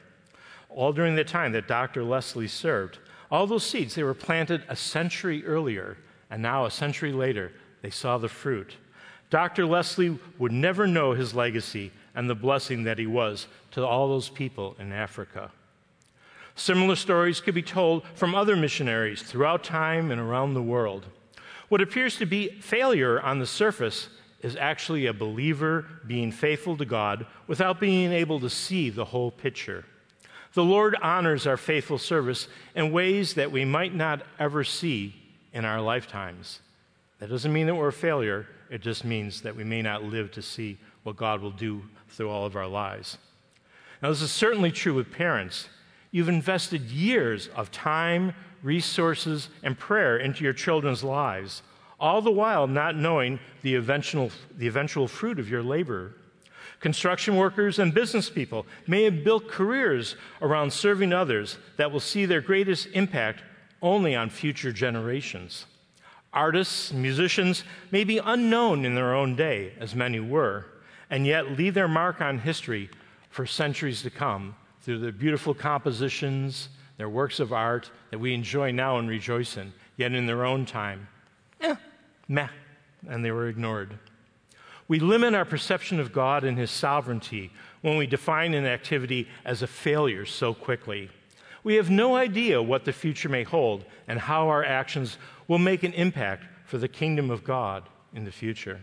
all 0.71 0.92
during 0.92 1.16
the 1.16 1.25
time 1.25 1.53
that 1.53 1.66
Dr. 1.66 2.05
Leslie 2.05 2.47
served. 2.47 2.99
All 3.31 3.47
those 3.47 3.66
seeds, 3.66 3.95
they 3.95 4.05
were 4.05 4.14
planted 4.14 4.62
a 4.69 4.77
century 4.77 5.45
earlier, 5.45 5.97
and 6.31 6.40
now, 6.40 6.66
a 6.66 6.71
century 6.71 7.12
later, 7.12 7.53
they 7.83 7.90
saw 7.90 8.19
the 8.19 8.29
fruit. 8.29 8.77
Dr. 9.31 9.66
Leslie 9.66 10.19
would 10.38 10.53
never 10.53 10.87
know 10.87 11.12
his 11.12 11.35
legacy 11.35 11.90
and 12.16 12.29
the 12.29 12.35
blessing 12.35 12.83
that 12.85 12.98
he 12.98 13.07
was 13.07 13.46
to 13.70 13.87
all 13.87 14.09
those 14.09 14.31
people 14.31 14.74
in 14.81 14.90
Africa. 14.90 15.52
Similar 16.57 16.96
stories 16.96 17.42
could 17.42 17.55
be 17.55 17.62
told 17.62 18.02
from 18.14 18.35
other 18.35 18.57
missionaries 18.57 19.22
throughout 19.22 19.62
time 19.62 20.11
and 20.11 20.20
around 20.20 20.55
the 20.55 20.62
world. 20.62 21.07
What 21.68 21.83
appears 21.83 22.16
to 22.16 22.26
be 22.26 22.48
failure 22.61 23.20
on 23.20 23.38
the 23.38 23.46
surface 23.46 24.09
is 24.40 24.57
actually 24.57 25.07
a 25.07 25.12
believer 25.12 25.85
being 26.07 26.33
faithful 26.33 26.76
to 26.79 26.85
God 26.87 27.26
without 27.46 27.79
being 27.79 28.12
able 28.12 28.40
to 28.40 28.48
see 28.48 28.88
the 28.88 29.05
whole 29.05 29.31
picture. 29.31 29.85
The 30.55 30.64
Lord 30.64 30.96
honors 31.02 31.46
our 31.46 31.59
faithful 31.59 31.98
service 31.98 32.48
in 32.74 32.92
ways 32.92 33.35
that 33.35 33.52
we 33.52 33.66
might 33.66 33.94
not 33.94 34.22
ever 34.38 34.64
see 34.64 35.14
in 35.52 35.66
our 35.66 35.83
lifetimes. 35.83 36.61
That 37.18 37.29
doesn't 37.29 37.52
mean 37.52 37.66
that 37.66 37.74
we're 37.74 37.88
a 37.88 37.92
failure, 37.92 38.46
it 38.70 38.81
just 38.81 39.05
means 39.05 39.42
that 39.42 39.57
we 39.57 39.64
may 39.64 39.83
not 39.83 40.05
live 40.05 40.31
to 40.33 40.42
see 40.42 40.79
what 41.07 41.16
God 41.16 41.40
will 41.40 41.53
do 41.53 41.83
through 42.09 42.29
all 42.29 42.47
of 42.47 42.57
our 42.57 42.66
lives. 42.66 43.16
Now, 44.03 44.09
this 44.11 44.23
is 44.23 44.33
certainly 44.33 44.73
true 44.73 44.92
with 44.92 45.12
parents. 45.12 45.69
You've 46.11 46.29
invested 46.29 46.83
years 46.83 47.49
of 47.55 47.71
time, 47.71 48.35
resources, 48.61 49.49
and 49.62 49.79
prayer 49.79 50.16
into 50.16 50.42
your 50.42 50.53
children's 50.53 51.05
lives, 51.05 51.62
all 52.01 52.21
the 52.23 52.33
while 52.33 52.66
not 52.66 52.97
knowing 52.97 53.38
the 53.62 53.77
eventual, 53.77 54.33
the 54.59 54.66
eventual 54.66 55.07
fruit 55.07 55.38
of 55.38 55.49
your 55.49 55.62
labor. 55.62 56.12
Construction 56.81 57.37
workers 57.37 57.79
and 57.79 57.95
business 57.95 58.29
people 58.29 58.66
may 58.88 59.05
have 59.05 59.23
built 59.23 59.49
careers 59.49 60.16
around 60.42 60.73
serving 60.73 61.12
others 61.12 61.57
that 61.77 61.92
will 61.92 62.01
see 62.01 62.27
their 62.27 62.40
greatest 62.40 62.88
impact 62.95 63.45
only 63.81 64.16
on 64.16 64.29
future 64.29 64.73
generations. 64.73 65.66
Artists, 66.33 66.92
musicians 66.92 67.62
may 67.92 68.03
be 68.03 68.19
unknown 68.19 68.85
in 68.85 68.97
their 68.97 69.14
own 69.14 69.37
day, 69.37 69.73
as 69.79 69.95
many 69.95 70.19
were, 70.19 70.66
and 71.11 71.27
yet 71.27 71.53
leave 71.53 71.75
their 71.75 71.88
mark 71.88 72.21
on 72.21 72.38
history 72.38 72.90
for 73.31 73.47
centuries 73.47 74.03
to 74.03 74.11
come 74.11 74.55
through 74.81 74.99
their 74.99 75.12
beautiful 75.12 75.55
compositions, 75.55 76.69
their 76.97 77.09
works 77.09 77.40
of 77.40 77.53
art 77.53 77.90
that 78.11 78.19
we 78.19 78.33
enjoy 78.33 78.71
now 78.71 78.99
and 78.99 79.09
rejoice 79.09 79.57
in, 79.57 79.73
yet 79.97 80.12
in 80.12 80.27
their 80.27 80.45
own 80.45 80.64
time, 80.64 81.09
eh, 81.61 81.77
meh, 82.29 82.49
and 83.09 83.25
they 83.25 83.31
were 83.31 83.49
ignored. 83.49 83.99
We 84.88 85.01
limit 85.01 85.35
our 85.35 85.45
perception 85.45 85.99
of 85.99 86.12
God 86.12 86.45
and 86.45 86.57
His 86.57 86.71
sovereignty 86.71 87.51
when 87.83 87.97
we 87.97 88.07
define 88.07 88.55
an 88.55 88.66
activity 88.66 89.29
as 89.45 89.62
a 89.62 89.66
failure 89.66 90.25
so 90.25 90.55
quickly. 90.55 91.11
We 91.64 91.75
have 91.75 91.90
no 91.90 92.14
idea 92.14 92.62
what 92.62 92.85
the 92.85 92.92
future 92.92 93.29
may 93.29 93.42
hold 93.42 93.85
and 94.07 94.21
how 94.21 94.49
our 94.49 94.64
actions 94.64 95.19
will 95.49 95.59
make 95.59 95.83
an 95.83 95.92
impact 95.95 96.45
for 96.64 96.79
the 96.79 96.88
kingdom 96.88 97.31
of 97.31 97.42
God 97.42 97.88
in 98.14 98.25
the 98.25 98.31
future. 98.31 98.81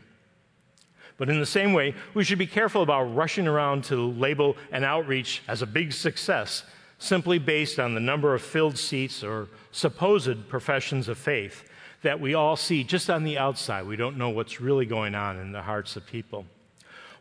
But 1.23 1.29
in 1.29 1.39
the 1.39 1.45
same 1.45 1.71
way, 1.71 1.95
we 2.13 2.25
should 2.25 2.37
be 2.37 2.45
careful 2.45 2.81
about 2.81 3.15
rushing 3.15 3.47
around 3.47 3.85
to 3.85 3.95
label 4.11 4.57
an 4.73 4.83
outreach 4.83 5.41
as 5.47 5.61
a 5.61 5.65
big 5.65 5.93
success 5.93 6.65
simply 6.99 7.39
based 7.39 7.79
on 7.79 7.93
the 7.93 8.01
number 8.01 8.35
of 8.35 8.41
filled 8.41 8.77
seats 8.77 9.23
or 9.23 9.47
supposed 9.71 10.49
professions 10.49 11.07
of 11.07 11.17
faith 11.17 11.63
that 12.01 12.19
we 12.19 12.33
all 12.33 12.57
see 12.57 12.83
just 12.83 13.09
on 13.09 13.23
the 13.23 13.37
outside. 13.37 13.87
We 13.87 13.95
don't 13.95 14.17
know 14.17 14.31
what's 14.31 14.59
really 14.59 14.85
going 14.85 15.15
on 15.15 15.39
in 15.39 15.53
the 15.53 15.61
hearts 15.61 15.95
of 15.95 16.05
people. 16.05 16.45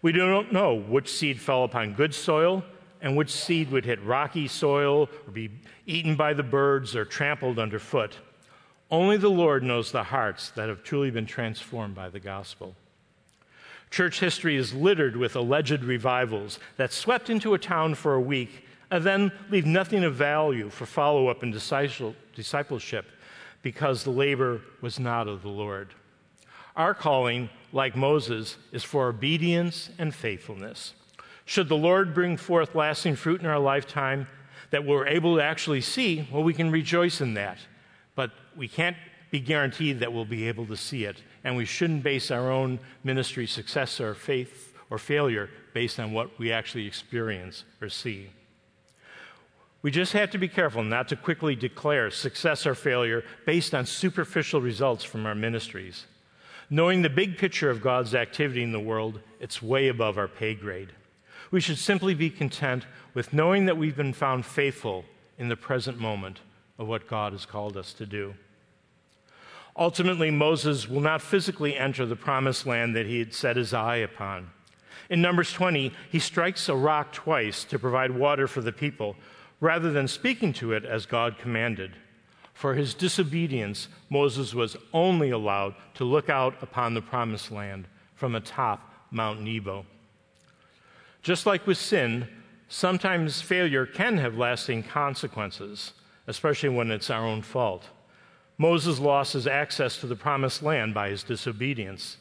We 0.03 0.11
don't 0.11 0.53
know 0.53 0.75
which 0.75 1.09
seed 1.09 1.41
fell 1.41 1.62
upon 1.62 1.95
good 1.95 2.12
soil 2.12 2.65
and 3.03 3.17
which 3.17 3.31
seed 3.31 3.71
would 3.71 3.85
hit 3.85 4.03
rocky 4.03 4.49
soil 4.49 5.09
or 5.29 5.33
be 5.33 5.49
eaten 5.87 6.17
by 6.17 6.35
the 6.35 6.43
birds 6.43 6.97
or 6.97 7.05
trampled 7.05 7.61
underfoot. 7.61 8.19
Only 8.91 9.17
the 9.17 9.31
Lord 9.31 9.62
knows 9.62 9.93
the 9.93 10.03
hearts 10.03 10.51
that 10.57 10.69
have 10.69 10.83
truly 10.83 11.12
been 11.12 11.25
transformed 11.27 11.95
by 11.95 12.09
the 12.09 12.19
gospel. 12.19 12.75
Church 13.93 14.21
history 14.21 14.57
is 14.57 14.73
littered 14.73 15.17
with 15.19 15.37
alleged 15.37 15.85
revivals 15.85 16.59
that 16.79 16.93
swept 16.93 17.29
into 17.29 17.53
a 17.53 17.59
town 17.59 17.95
for 17.95 18.15
a 18.15 18.21
week 18.21 18.65
and 18.91 19.05
then 19.05 19.31
leave 19.51 19.67
nothing 19.67 20.03
of 20.03 20.15
value 20.15 20.71
for 20.71 20.87
follow 20.87 21.29
up 21.29 21.43
and 21.43 21.53
discipleship 21.53 23.05
because 23.61 24.03
the 24.03 24.11
labor 24.11 24.63
was 24.81 24.99
not 24.99 25.29
of 25.29 25.43
the 25.43 25.51
Lord. 25.51 25.91
Our 26.75 26.95
calling, 26.95 27.51
like 27.71 27.95
Moses, 27.95 28.57
is 28.73 28.83
for 28.83 29.09
obedience 29.09 29.91
and 29.99 30.15
faithfulness. 30.15 30.95
Should 31.45 31.69
the 31.69 31.77
Lord 31.77 32.15
bring 32.15 32.39
forth 32.39 32.75
lasting 32.75 33.17
fruit 33.17 33.43
in 33.43 33.47
our 33.47 33.59
lifetime 33.59 34.27
that 34.71 34.87
we're 34.87 35.07
able 35.07 35.37
to 35.37 35.43
actually 35.43 35.83
see, 35.83 36.27
well, 36.33 36.43
we 36.43 36.55
can 36.55 36.71
rejoice 36.71 37.21
in 37.21 37.35
that. 37.35 37.59
But 38.15 38.31
we 38.57 38.69
can't 38.69 38.97
be 39.33 39.40
guaranteed 39.40 39.99
that 39.99 40.12
we'll 40.12 40.27
be 40.27 40.47
able 40.47 40.66
to 40.66 40.77
see 40.77 41.05
it. 41.05 41.16
And 41.42 41.57
we 41.57 41.64
shouldn't 41.64 42.03
base 42.03 42.31
our 42.31 42.53
own 42.53 42.79
ministry 43.03 43.47
success 43.47 43.99
or 43.99 44.14
faith 44.14 44.75
or 44.90 44.99
failure 44.99 45.49
based 45.73 45.99
on 45.99 46.12
what 46.12 46.38
we 46.38 46.53
actually 46.53 46.87
experience 46.87 47.64
or 47.81 47.88
see. 47.88 48.29
We 49.81 49.90
just 49.90 50.12
have 50.12 50.31
to 50.33 50.38
be 50.38 50.49
careful 50.49 50.85
not 50.85 51.09
to 51.09 51.16
quickly 51.16 51.57
declare 51.57 52.11
success 52.11 52.66
or 52.66 52.75
failure 52.75 53.25
based 53.47 53.75
on 53.75 53.87
superficial 53.87 54.61
results 54.61 55.03
from 55.03 55.25
our 55.25 55.35
ministries. 55.35 56.05
Knowing 56.68 57.01
the 57.01 57.11
big 57.11 57.38
picture 57.38 57.71
of 57.71 57.81
God's 57.81 58.14
activity 58.14 58.62
in 58.62 58.73
the 58.73 58.79
world, 58.79 59.18
it's 59.40 59.62
way 59.62 59.88
above 59.88 60.18
our 60.18 60.29
pay 60.29 60.55
grade. 60.55 60.90
We 61.51 61.61
should 61.61 61.79
simply 61.79 62.14
be 62.14 62.29
content 62.29 62.85
with 63.14 63.33
knowing 63.33 63.64
that 63.64 63.79
we've 63.79 63.97
been 63.97 64.12
found 64.12 64.45
faithful 64.45 65.07
in 65.38 65.49
the 65.49 65.57
present 65.57 65.99
moment 65.99 66.40
of 66.79 66.87
what 66.87 67.09
God 67.09 67.33
has 67.33 67.47
called 67.47 67.79
us 67.79 67.95
to 67.95 68.05
do. 68.05 68.35
Ultimately, 69.77 70.31
Moses 70.31 70.89
will 70.89 71.01
not 71.01 71.23
physically 71.23 71.77
enter 71.77 72.05
the 72.05 72.17
promised 72.17 72.67
land 72.67 72.95
that 72.95 73.07
he 73.07 73.19
had 73.19 73.33
set 73.33 73.57
his 73.57 73.73
eye 73.73 73.97
upon. 73.97 74.51
In 75.09 75.23
Numbers 75.23 75.53
20, 75.53 75.93
he 76.11 76.19
strikes 76.19 76.69
a 76.69 76.75
rock 76.75 77.13
twice 77.13 77.65
to 77.65 77.79
provide 77.79 78.11
water 78.11 78.47
for 78.47 78.61
the 78.61 78.73
people, 78.73 79.17
rather 79.61 79.91
than 79.91 80.09
speaking 80.09 80.53
to 80.55 80.73
it 80.73 80.85
as 80.85 81.07
God 81.07 81.39
commanded. 81.39 81.93
For 82.53 82.75
his 82.75 82.95
disobedience, 82.95 83.89
Moses 84.11 84.55
was 84.55 84.77
only 84.93 85.31
allowed 85.31 85.75
to 85.95 86.05
look 86.05 86.29
out 86.29 86.55
upon 86.63 86.95
the 86.95 87.03
promised 87.03 87.51
land 87.51 87.89
from 88.15 88.35
atop 88.35 88.89
Mount 89.11 89.41
Nebo. 89.41 89.87
Just 91.23 91.47
like 91.47 91.67
with 91.67 91.79
sin, 91.79 92.29
sometimes 92.69 93.41
failure 93.41 93.87
can 93.87 94.19
have 94.19 94.37
lasting 94.37 94.83
consequences, 94.83 95.93
especially 96.27 96.69
when 96.69 96.91
it's 96.91 97.11
our 97.11 97.25
own 97.25 97.43
fault. 97.43 97.89
Moses 98.59 98.99
lost 98.99 99.33
his 99.33 99.47
access 99.47 99.97
to 99.99 100.07
the 100.07 100.17
promised 100.17 100.62
land 100.62 100.95
by 100.95 101.09
his 101.09 101.23
disobedience. 101.23 102.17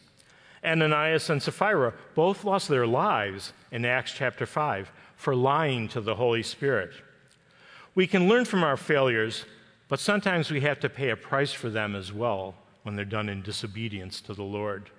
Ananias 0.63 1.29
and 1.29 1.41
Sapphira 1.41 1.93
both 2.15 2.43
lost 2.43 2.67
their 2.67 2.87
lives 2.87 3.53
in 3.71 3.85
Acts 3.85 4.11
chapter 4.11 4.45
5 4.45 4.91
for 5.15 5.35
lying 5.35 5.87
to 5.89 6.01
the 6.01 6.15
Holy 6.15 6.43
Spirit. 6.43 6.91
We 7.93 8.07
can 8.07 8.27
learn 8.27 8.45
from 8.45 8.63
our 8.63 8.77
failures, 8.77 9.45
but 9.87 9.99
sometimes 9.99 10.49
we 10.49 10.61
have 10.61 10.79
to 10.79 10.89
pay 10.89 11.09
a 11.09 11.15
price 11.15 11.51
for 11.51 11.69
them 11.69 11.95
as 11.95 12.13
well 12.13 12.55
when 12.83 12.95
they're 12.95 13.05
done 13.05 13.29
in 13.29 13.41
disobedience 13.41 14.21
to 14.21 14.33
the 14.33 14.43
Lord. 14.43 14.89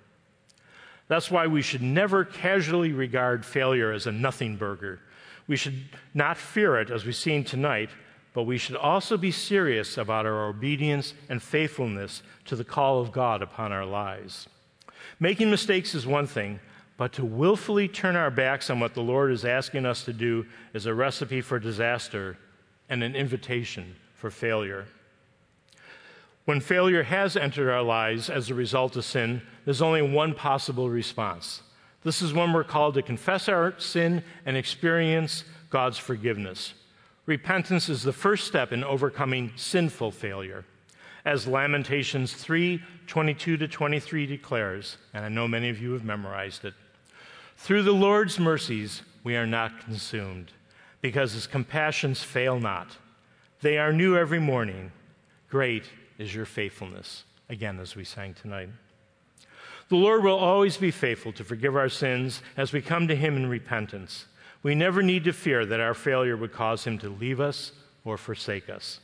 That's 1.07 1.31
why 1.31 1.47
we 1.47 1.61
should 1.61 1.81
never 1.81 2.23
casually 2.23 2.91
regard 2.91 3.45
failure 3.45 3.91
as 3.91 4.07
a 4.07 4.11
nothing 4.11 4.55
burger. 4.55 4.99
We 5.47 5.57
should 5.57 5.83
not 6.13 6.37
fear 6.37 6.79
it, 6.79 6.89
as 6.89 7.05
we've 7.05 7.15
seen 7.15 7.43
tonight, 7.43 7.89
but 8.33 8.43
we 8.43 8.57
should 8.57 8.75
also 8.75 9.17
be 9.17 9.31
serious 9.31 9.97
about 9.97 10.25
our 10.25 10.47
obedience 10.47 11.13
and 11.29 11.41
faithfulness 11.41 12.23
to 12.45 12.55
the 12.55 12.63
call 12.63 12.99
of 12.99 13.11
God 13.11 13.41
upon 13.41 13.71
our 13.71 13.85
lives. 13.85 14.47
Making 15.19 15.51
mistakes 15.51 15.93
is 15.93 16.07
one 16.07 16.27
thing, 16.27 16.59
but 16.97 17.13
to 17.13 17.25
willfully 17.25 17.87
turn 17.87 18.15
our 18.15 18.31
backs 18.31 18.69
on 18.69 18.79
what 18.79 18.93
the 18.93 19.01
Lord 19.01 19.31
is 19.31 19.45
asking 19.45 19.85
us 19.85 20.03
to 20.05 20.13
do 20.13 20.45
is 20.73 20.85
a 20.85 20.93
recipe 20.93 21.41
for 21.41 21.59
disaster 21.59 22.37
and 22.89 23.03
an 23.03 23.15
invitation 23.15 23.95
for 24.15 24.31
failure. 24.31 24.85
When 26.45 26.59
failure 26.59 27.03
has 27.03 27.37
entered 27.37 27.71
our 27.71 27.83
lives 27.83 28.29
as 28.29 28.49
a 28.49 28.55
result 28.55 28.95
of 28.95 29.05
sin, 29.05 29.41
there's 29.65 29.81
only 29.81 30.01
one 30.01 30.33
possible 30.33 30.89
response. 30.89 31.61
This 32.03 32.21
is 32.21 32.33
when 32.33 32.51
we're 32.51 32.65
called 32.65 32.95
to 32.95 33.01
confess 33.01 33.47
our 33.47 33.73
sin 33.77 34.23
and 34.45 34.57
experience 34.57 35.45
God's 35.69 35.97
forgiveness. 35.97 36.73
Repentance 37.25 37.87
is 37.87 38.03
the 38.03 38.13
first 38.13 38.47
step 38.47 38.73
in 38.73 38.83
overcoming 38.83 39.51
sinful 39.55 40.11
failure. 40.11 40.65
As 41.25 41.47
Lamentations 41.47 42.33
3 42.33 42.81
22 43.07 43.57
to 43.57 43.67
23 43.67 44.25
declares, 44.25 44.97
and 45.13 45.25
I 45.25 45.29
know 45.29 45.47
many 45.47 45.69
of 45.69 45.81
you 45.81 45.91
have 45.91 46.03
memorized 46.03 46.65
it 46.65 46.73
through 47.57 47.83
the 47.83 47.93
Lord's 47.93 48.39
mercies 48.39 49.03
we 49.23 49.35
are 49.37 49.47
not 49.47 49.85
consumed 49.85 50.51
because 51.01 51.33
his 51.33 51.47
compassions 51.47 52.21
fail 52.21 52.59
not. 52.59 52.97
They 53.61 53.77
are 53.77 53.93
new 53.93 54.17
every 54.17 54.39
morning. 54.39 54.91
Great 55.49 55.83
is 56.17 56.33
your 56.33 56.45
faithfulness. 56.45 57.23
Again, 57.49 57.79
as 57.79 57.95
we 57.95 58.03
sang 58.03 58.33
tonight. 58.33 58.69
The 59.89 59.95
Lord 59.95 60.23
will 60.23 60.37
always 60.37 60.77
be 60.77 60.91
faithful 60.91 61.31
to 61.33 61.43
forgive 61.43 61.75
our 61.75 61.89
sins 61.89 62.41
as 62.57 62.73
we 62.73 62.81
come 62.81 63.07
to 63.07 63.15
him 63.15 63.37
in 63.37 63.47
repentance. 63.47 64.25
We 64.63 64.75
never 64.75 65.03
need 65.03 65.25
to 65.25 65.33
fear 65.33 65.65
that 65.65 65.81
our 65.81 65.93
failure 65.93 66.37
would 66.37 66.53
cause 66.53 66.85
him 66.85 66.97
to 66.99 67.09
leave 67.09 67.39
us 67.39 67.73
or 68.05 68.17
forsake 68.17 68.69
us. 68.69 69.01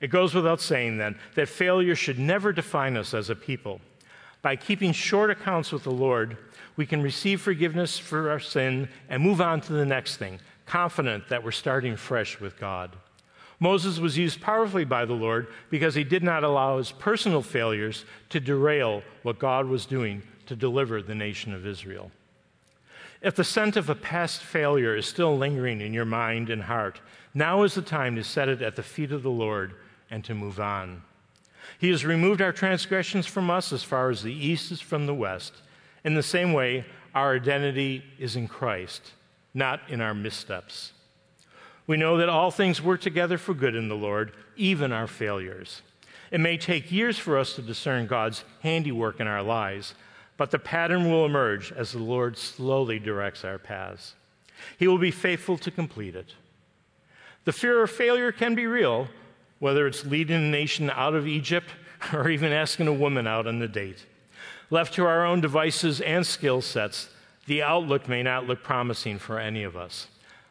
It 0.00 0.08
goes 0.08 0.34
without 0.34 0.60
saying, 0.60 0.98
then, 0.98 1.18
that 1.34 1.48
failure 1.48 1.94
should 1.94 2.18
never 2.18 2.52
define 2.52 2.96
us 2.96 3.14
as 3.14 3.30
a 3.30 3.34
people. 3.34 3.80
By 4.42 4.56
keeping 4.56 4.92
short 4.92 5.30
accounts 5.30 5.72
with 5.72 5.82
the 5.84 5.90
Lord, 5.90 6.36
we 6.76 6.86
can 6.86 7.02
receive 7.02 7.40
forgiveness 7.40 7.98
for 7.98 8.30
our 8.30 8.38
sin 8.38 8.88
and 9.08 9.22
move 9.22 9.40
on 9.40 9.60
to 9.62 9.72
the 9.72 9.86
next 9.86 10.16
thing, 10.16 10.38
confident 10.66 11.28
that 11.28 11.42
we're 11.42 11.50
starting 11.50 11.96
fresh 11.96 12.38
with 12.38 12.58
God. 12.58 12.94
Moses 13.60 13.98
was 13.98 14.16
used 14.16 14.40
powerfully 14.40 14.84
by 14.84 15.04
the 15.04 15.14
Lord 15.14 15.48
because 15.70 15.96
he 15.96 16.04
did 16.04 16.22
not 16.22 16.44
allow 16.44 16.78
his 16.78 16.92
personal 16.92 17.42
failures 17.42 18.04
to 18.28 18.38
derail 18.38 19.02
what 19.22 19.40
God 19.40 19.66
was 19.66 19.86
doing 19.86 20.22
to 20.46 20.54
deliver 20.54 21.02
the 21.02 21.14
nation 21.14 21.52
of 21.52 21.66
Israel. 21.66 22.12
If 23.20 23.34
the 23.34 23.44
scent 23.44 23.76
of 23.76 23.90
a 23.90 23.94
past 23.94 24.42
failure 24.42 24.96
is 24.96 25.06
still 25.06 25.36
lingering 25.36 25.80
in 25.80 25.92
your 25.92 26.04
mind 26.04 26.50
and 26.50 26.62
heart, 26.62 27.00
now 27.34 27.62
is 27.62 27.74
the 27.74 27.82
time 27.82 28.14
to 28.16 28.24
set 28.24 28.48
it 28.48 28.62
at 28.62 28.76
the 28.76 28.82
feet 28.82 29.12
of 29.12 29.22
the 29.22 29.30
Lord 29.30 29.74
and 30.10 30.24
to 30.24 30.34
move 30.34 30.60
on. 30.60 31.02
He 31.78 31.90
has 31.90 32.04
removed 32.04 32.40
our 32.40 32.52
transgressions 32.52 33.26
from 33.26 33.50
us 33.50 33.72
as 33.72 33.82
far 33.82 34.10
as 34.10 34.22
the 34.22 34.32
east 34.32 34.70
is 34.70 34.80
from 34.80 35.06
the 35.06 35.14
west. 35.14 35.52
In 36.04 36.14
the 36.14 36.22
same 36.22 36.52
way, 36.52 36.84
our 37.14 37.34
identity 37.34 38.04
is 38.18 38.36
in 38.36 38.48
Christ, 38.48 39.12
not 39.52 39.80
in 39.88 40.00
our 40.00 40.14
missteps. 40.14 40.92
We 41.86 41.96
know 41.96 42.18
that 42.18 42.28
all 42.28 42.50
things 42.50 42.82
work 42.82 43.00
together 43.00 43.38
for 43.38 43.54
good 43.54 43.74
in 43.74 43.88
the 43.88 43.96
Lord, 43.96 44.32
even 44.56 44.92
our 44.92 45.06
failures. 45.06 45.82
It 46.30 46.40
may 46.40 46.56
take 46.58 46.92
years 46.92 47.18
for 47.18 47.38
us 47.38 47.54
to 47.54 47.62
discern 47.62 48.06
God's 48.06 48.44
handiwork 48.62 49.20
in 49.20 49.26
our 49.26 49.42
lives, 49.42 49.94
but 50.38 50.52
the 50.52 50.58
pattern 50.58 51.10
will 51.10 51.26
emerge 51.26 51.72
as 51.72 51.92
the 51.92 51.98
Lord 51.98 52.38
slowly 52.38 52.98
directs 52.98 53.44
our 53.44 53.58
paths. 53.58 54.14
He 54.78 54.86
will 54.86 54.98
be 54.98 55.10
faithful 55.10 55.58
to 55.58 55.70
complete 55.70 56.14
it. 56.14 56.34
The 57.44 57.52
fear 57.52 57.82
of 57.82 57.90
failure 57.90 58.32
can 58.32 58.54
be 58.54 58.66
real, 58.66 59.08
whether 59.58 59.86
it's 59.86 60.06
leading 60.06 60.36
a 60.36 60.50
nation 60.50 60.90
out 60.90 61.14
of 61.14 61.26
Egypt 61.26 61.68
or 62.12 62.30
even 62.30 62.52
asking 62.52 62.86
a 62.86 62.92
woman 62.92 63.26
out 63.26 63.46
on 63.46 63.60
a 63.60 63.68
date. 63.68 64.06
Left 64.70 64.94
to 64.94 65.04
our 65.04 65.26
own 65.26 65.40
devices 65.40 66.00
and 66.00 66.24
skill 66.24 66.62
sets, 66.62 67.08
the 67.46 67.62
outlook 67.62 68.08
may 68.08 68.22
not 68.22 68.46
look 68.46 68.62
promising 68.62 69.18
for 69.18 69.38
any 69.38 69.64
of 69.64 69.76
us. 69.76 70.06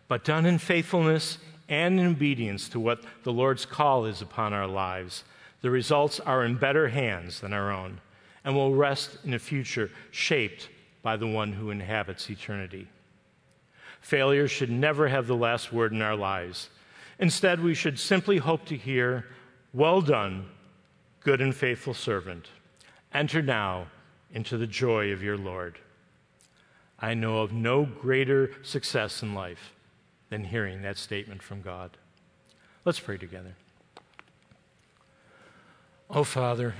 But 0.09 0.25
done 0.25 0.45
in 0.45 0.57
faithfulness 0.57 1.37
and 1.69 1.99
in 1.99 2.07
obedience 2.07 2.67
to 2.69 2.79
what 2.79 3.03
the 3.23 3.31
Lord's 3.31 3.65
call 3.65 4.05
is 4.05 4.21
upon 4.21 4.51
our 4.51 4.67
lives, 4.67 5.23
the 5.61 5.69
results 5.69 6.19
are 6.19 6.43
in 6.43 6.55
better 6.55 6.89
hands 6.89 7.39
than 7.39 7.53
our 7.53 7.71
own 7.71 8.01
and 8.47 8.55
will 8.55 8.73
rest 8.73 9.17
in 9.25 9.33
a 9.33 9.39
future 9.39 9.91
shaped 10.09 10.69
by 11.01 11.17
the 11.17 11.27
one 11.27 11.51
who 11.51 11.69
inhabits 11.69 12.29
eternity. 12.29 12.87
Failure 13.99 14.47
should 14.47 14.71
never 14.71 15.09
have 15.09 15.27
the 15.27 15.35
last 15.35 15.73
word 15.73 15.91
in 15.91 16.01
our 16.01 16.15
lives. 16.15 16.69
Instead, 17.19 17.61
we 17.61 17.73
should 17.73 17.99
simply 17.99 18.37
hope 18.37 18.63
to 18.63 18.77
hear, 18.77 19.25
Well 19.73 19.99
done, 19.99 20.45
good 21.19 21.41
and 21.41 21.53
faithful 21.53 21.93
servant. 21.93 22.47
Enter 23.13 23.41
now 23.41 23.87
into 24.31 24.57
the 24.57 24.65
joy 24.65 25.11
of 25.11 25.21
your 25.21 25.37
Lord. 25.37 25.77
I 26.97 27.15
know 27.15 27.39
of 27.39 27.51
no 27.51 27.83
greater 27.83 28.51
success 28.63 29.21
in 29.21 29.33
life 29.33 29.73
than 30.29 30.45
hearing 30.45 30.83
that 30.83 30.97
statement 30.97 31.43
from 31.43 31.61
God. 31.61 31.97
Let's 32.85 33.01
pray 33.01 33.17
together. 33.17 33.57
Oh, 36.09 36.23
Father, 36.23 36.75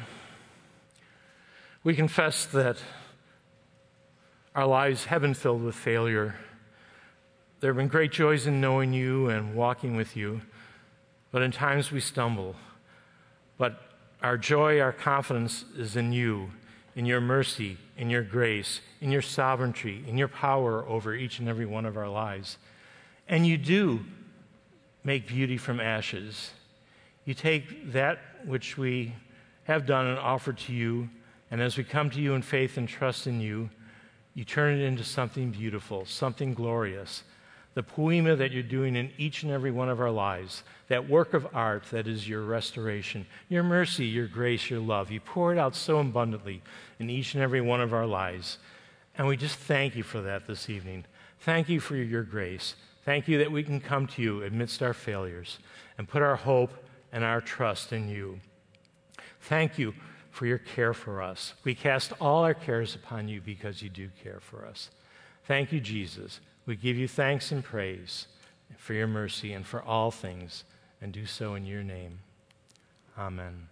we 1.88 1.96
confess 1.96 2.46
that 2.48 2.76
our 4.54 4.66
lives 4.66 5.06
have 5.06 5.22
been 5.22 5.34
filled 5.34 5.64
with 5.64 5.74
failure. 5.74 6.36
There 7.62 7.70
have 7.70 7.78
been 7.78 7.88
great 7.88 8.12
joys 8.12 8.46
in 8.46 8.60
knowing 8.60 8.92
you 8.92 9.30
and 9.30 9.56
walking 9.56 9.96
with 9.96 10.18
you, 10.18 10.42
but 11.32 11.42
in 11.42 11.50
times 11.50 11.90
we 11.90 12.02
stumble. 12.02 12.58
But 13.58 13.82
our 14.22 14.38
joy, 14.38 14.82
our 14.82 14.92
confidence 14.92 15.64
is 15.78 15.96
in 15.96 16.12
you, 16.12 16.52
in 16.94 17.06
your 17.06 17.22
mercy, 17.22 17.78
in 17.96 18.10
your 18.10 18.24
grace, 18.24 18.82
in 19.00 19.10
your 19.10 19.22
sovereignty, 19.22 20.04
in 20.06 20.18
your 20.18 20.28
power 20.28 20.86
over 20.90 21.16
each 21.16 21.40
and 21.40 21.48
every 21.48 21.66
one 21.66 21.86
of 21.86 21.96
our 21.96 22.10
lives. 22.10 22.58
And 23.30 23.48
you 23.48 23.58
do 23.58 24.02
make 25.06 25.26
beauty 25.26 25.56
from 25.56 25.80
ashes. 25.80 26.52
You 27.24 27.34
take 27.34 27.94
that 27.94 28.20
which 28.44 28.78
we 28.78 29.16
have 29.64 29.86
done 29.86 30.08
and 30.08 30.20
offered 30.20 30.58
to 30.58 30.74
you, 30.74 31.08
and 31.50 31.62
as 31.62 31.78
we 31.78 31.84
come 31.84 32.10
to 32.10 32.22
you 32.22 32.34
in 32.34 32.42
faith 32.42 32.78
and 32.78 32.88
trust 32.88 33.28
in 33.28 33.40
you, 33.40 33.70
you 34.34 34.44
turn 34.44 34.80
it 34.80 34.84
into 34.84 35.04
something 35.04 35.52
beautiful, 35.52 36.06
something 36.06 36.54
glorious. 36.54 37.24
The 37.74 37.84
poema 37.84 38.36
that 38.36 38.52
you're 38.52 38.64
doing 38.64 38.96
in 38.96 39.12
each 39.18 39.44
and 39.44 39.52
every 39.52 39.72
one 39.72 39.90
of 39.90 40.00
our 40.00 40.12
lives, 40.12 40.64
that 40.90 41.10
work 41.10 41.34
of 41.34 41.48
art 41.54 41.84
that 41.92 42.08
is 42.08 42.28
your 42.28 42.42
restoration, 42.42 43.26
your 43.50 43.64
mercy, 43.64 44.06
your 44.06 44.28
grace, 44.28 44.70
your 44.70 44.80
love, 44.80 45.12
you 45.12 45.20
pour 45.20 45.54
it 45.54 45.60
out 45.60 45.76
so 45.76 46.00
abundantly 46.00 46.62
in 47.00 47.10
each 47.10 47.34
and 47.34 47.44
every 47.44 47.62
one 47.62 47.82
of 47.82 47.94
our 47.94 48.06
lives. 48.06 48.58
And 49.18 49.28
we 49.28 49.38
just 49.38 49.56
thank 49.56 49.96
you 49.96 50.04
for 50.04 50.22
that 50.22 50.48
this 50.48 50.70
evening. 50.70 51.06
Thank 51.40 51.70
you 51.70 51.80
for 51.80 51.96
your 51.96 52.24
grace. 52.24 52.76
Thank 53.06 53.28
you 53.28 53.38
that 53.38 53.52
we 53.52 53.64
can 53.64 53.80
come 53.80 54.06
to 54.08 54.22
you 54.22 54.44
amidst 54.44 54.84
our 54.84 54.94
failures 54.94 55.60
and 55.98 56.08
put 56.08 56.22
our 56.22 56.36
hope 56.36 56.74
and 57.12 57.24
our 57.24 57.42
trust 57.42 57.94
in 57.94 58.10
you. 58.10 58.40
Thank 59.42 59.78
you 59.78 59.94
for 60.38 60.46
your 60.46 60.60
care 60.60 60.94
for 60.94 61.20
us. 61.20 61.56
We 61.64 61.74
cast 61.74 62.14
all 62.22 62.44
our 62.44 62.54
cares 62.54 62.94
upon 62.94 63.28
you 63.28 63.42
because 63.42 63.82
you 63.82 63.90
do 63.90 64.10
care 64.24 64.40
for 64.40 64.68
us. 64.68 64.92
Thank 65.46 65.72
you, 65.72 65.80
Jesus. 65.80 66.42
We 66.68 66.76
give 66.76 66.96
you 66.96 67.08
thanks 67.08 67.52
and 67.52 67.64
praise 67.64 68.28
for 68.78 68.94
your 68.94 69.08
mercy 69.08 69.54
and 69.54 69.66
for 69.66 69.82
all 69.82 70.12
things, 70.12 70.64
and 71.02 71.12
do 71.12 71.26
so 71.26 71.56
in 71.56 71.66
your 71.66 71.82
name. 71.82 72.20
Amen. 73.18 73.68